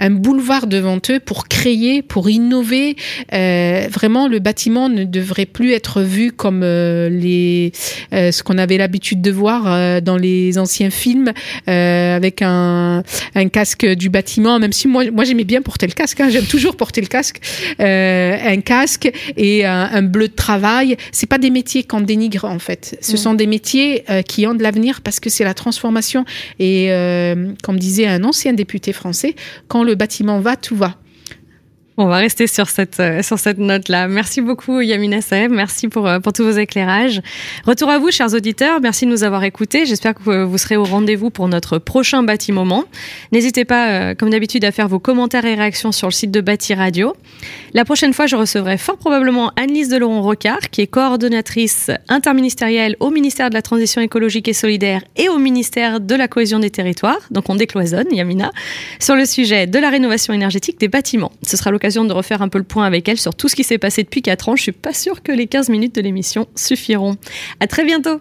un 0.00 0.10
boulevard 0.10 0.66
devant 0.66 0.98
eux 1.10 1.20
pour 1.20 1.48
créer, 1.48 2.02
pour 2.02 2.28
innover. 2.28 2.96
Vraiment, 3.30 4.28
le 4.28 4.38
bâtiment 4.38 4.88
ne 4.88 5.04
devrait 5.04 5.46
plus 5.46 5.72
être 5.72 6.02
vu 6.02 6.32
comme 6.32 6.60
les, 6.60 7.72
ce 8.12 8.42
qu'on 8.42 8.58
avait 8.58 8.78
l'habitude 8.78 9.22
de 9.22 9.30
voir 9.30 10.02
dans 10.02 10.16
les 10.16 10.58
anciens 10.58 10.90
films 10.90 11.32
avec 11.66 12.42
un, 12.42 13.02
un 13.34 13.48
casque 13.64 13.86
du 13.86 14.10
bâtiment. 14.10 14.58
Même 14.58 14.72
si 14.72 14.86
moi, 14.88 15.04
moi 15.10 15.24
j'aimais 15.24 15.44
bien 15.44 15.62
porter 15.62 15.86
le 15.86 15.92
casque, 15.94 16.20
hein, 16.20 16.28
j'aime 16.28 16.44
toujours 16.44 16.76
porter 16.76 17.00
le 17.00 17.06
casque, 17.06 17.40
euh, 17.80 18.36
un 18.54 18.60
casque 18.60 19.10
et 19.36 19.64
un, 19.64 19.88
un 19.90 20.02
bleu 20.02 20.28
de 20.28 20.34
travail. 20.34 20.96
C'est 21.12 21.26
pas 21.26 21.38
des 21.38 21.50
métiers 21.50 21.82
qu'on 21.82 22.02
dénigre 22.02 22.44
en 22.44 22.58
fait. 22.58 22.98
Ce 23.00 23.14
Mm. 23.14 23.16
sont 23.16 23.34
des 23.34 23.46
métiers 23.46 24.04
euh, 24.10 24.22
qui 24.22 24.46
ont 24.46 24.54
de 24.54 24.62
l'avenir 24.62 25.00
parce 25.00 25.18
que 25.18 25.30
c'est 25.30 25.44
la 25.44 25.54
transformation. 25.54 26.24
Et 26.58 26.92
euh, 26.92 27.52
comme 27.62 27.78
disait 27.78 28.06
un 28.06 28.22
ancien 28.24 28.52
député 28.52 28.92
français, 28.92 29.34
quand 29.68 29.82
le 29.82 29.94
bâtiment 29.94 30.40
va, 30.40 30.56
tout 30.56 30.76
va. 30.76 30.96
On 31.96 32.06
va 32.06 32.16
rester 32.16 32.48
sur 32.48 32.68
cette, 32.68 32.98
euh, 32.98 33.22
sur 33.22 33.38
cette 33.38 33.58
note-là. 33.58 34.08
Merci 34.08 34.40
beaucoup, 34.40 34.80
Yamina 34.80 35.20
Saeb. 35.20 35.52
Merci 35.52 35.86
pour, 35.86 36.08
euh, 36.08 36.18
pour 36.18 36.32
tous 36.32 36.42
vos 36.42 36.58
éclairages. 36.58 37.22
Retour 37.64 37.88
à 37.88 37.98
vous, 37.98 38.10
chers 38.10 38.34
auditeurs. 38.34 38.80
Merci 38.80 39.06
de 39.06 39.12
nous 39.12 39.22
avoir 39.22 39.44
écoutés. 39.44 39.86
J'espère 39.86 40.14
que 40.14 40.42
vous 40.42 40.58
serez 40.58 40.76
au 40.76 40.82
rendez-vous 40.82 41.30
pour 41.30 41.46
notre 41.46 41.78
prochain 41.78 42.24
Bâti 42.24 42.50
Moment. 42.50 42.82
N'hésitez 43.30 43.64
pas, 43.64 43.90
euh, 43.90 44.14
comme 44.16 44.30
d'habitude, 44.30 44.64
à 44.64 44.72
faire 44.72 44.88
vos 44.88 44.98
commentaires 44.98 45.44
et 45.44 45.54
réactions 45.54 45.92
sur 45.92 46.08
le 46.08 46.12
site 46.12 46.32
de 46.32 46.40
Bâti 46.40 46.74
Radio. 46.74 47.14
La 47.74 47.84
prochaine 47.84 48.12
fois, 48.12 48.26
je 48.26 48.34
recevrai 48.34 48.76
fort 48.76 48.96
probablement 48.96 49.52
Anne-Lise 49.54 49.88
Delaurent-Rocard, 49.88 50.70
qui 50.72 50.80
est 50.80 50.88
coordonnatrice 50.88 51.92
interministérielle 52.08 52.96
au 52.98 53.10
ministère 53.10 53.50
de 53.50 53.54
la 53.54 53.62
Transition 53.62 54.02
écologique 54.02 54.48
et 54.48 54.52
solidaire 54.52 55.02
et 55.14 55.28
au 55.28 55.38
ministère 55.38 56.00
de 56.00 56.14
la 56.16 56.26
Cohésion 56.26 56.58
des 56.58 56.70
Territoires. 56.70 57.20
Donc, 57.30 57.48
on 57.50 57.54
décloisonne, 57.54 58.06
Yamina, 58.10 58.50
sur 58.98 59.14
le 59.14 59.26
sujet 59.26 59.68
de 59.68 59.78
la 59.78 59.90
rénovation 59.90 60.34
énergétique 60.34 60.80
des 60.80 60.88
bâtiments. 60.88 61.30
Ce 61.46 61.56
sera 61.56 61.70
de 61.84 62.12
refaire 62.12 62.40
un 62.40 62.48
peu 62.48 62.56
le 62.58 62.64
point 62.64 62.86
avec 62.86 63.08
elle 63.08 63.18
sur 63.18 63.34
tout 63.34 63.48
ce 63.48 63.54
qui 63.54 63.62
s'est 63.62 63.76
passé 63.76 64.02
depuis 64.02 64.22
4 64.22 64.48
ans. 64.48 64.56
Je 64.56 64.62
suis 64.62 64.72
pas 64.72 64.94
sûre 64.94 65.22
que 65.22 65.32
les 65.32 65.46
15 65.46 65.68
minutes 65.68 65.94
de 65.94 66.00
l'émission 66.00 66.46
suffiront. 66.54 67.16
À 67.60 67.66
très 67.66 67.84
bientôt. 67.84 68.20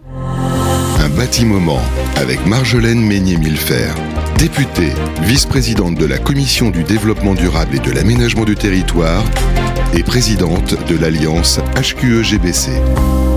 Un 0.99 1.09
bâti-moment 1.09 1.79
avec 2.17 2.45
Marjolaine 2.45 3.01
Meignet-Millefer, 3.01 3.93
députée, 4.37 4.91
vice-présidente 5.21 5.95
de 5.95 6.05
la 6.05 6.17
Commission 6.17 6.71
du 6.71 6.83
développement 6.83 7.35
durable 7.35 7.77
et 7.77 7.79
de 7.79 7.91
l'aménagement 7.91 8.43
du 8.43 8.55
territoire 8.55 9.23
et 9.95 10.03
présidente 10.03 10.75
de 10.87 10.97
l'Alliance 10.97 11.59
HQE-GBC. 11.77 13.32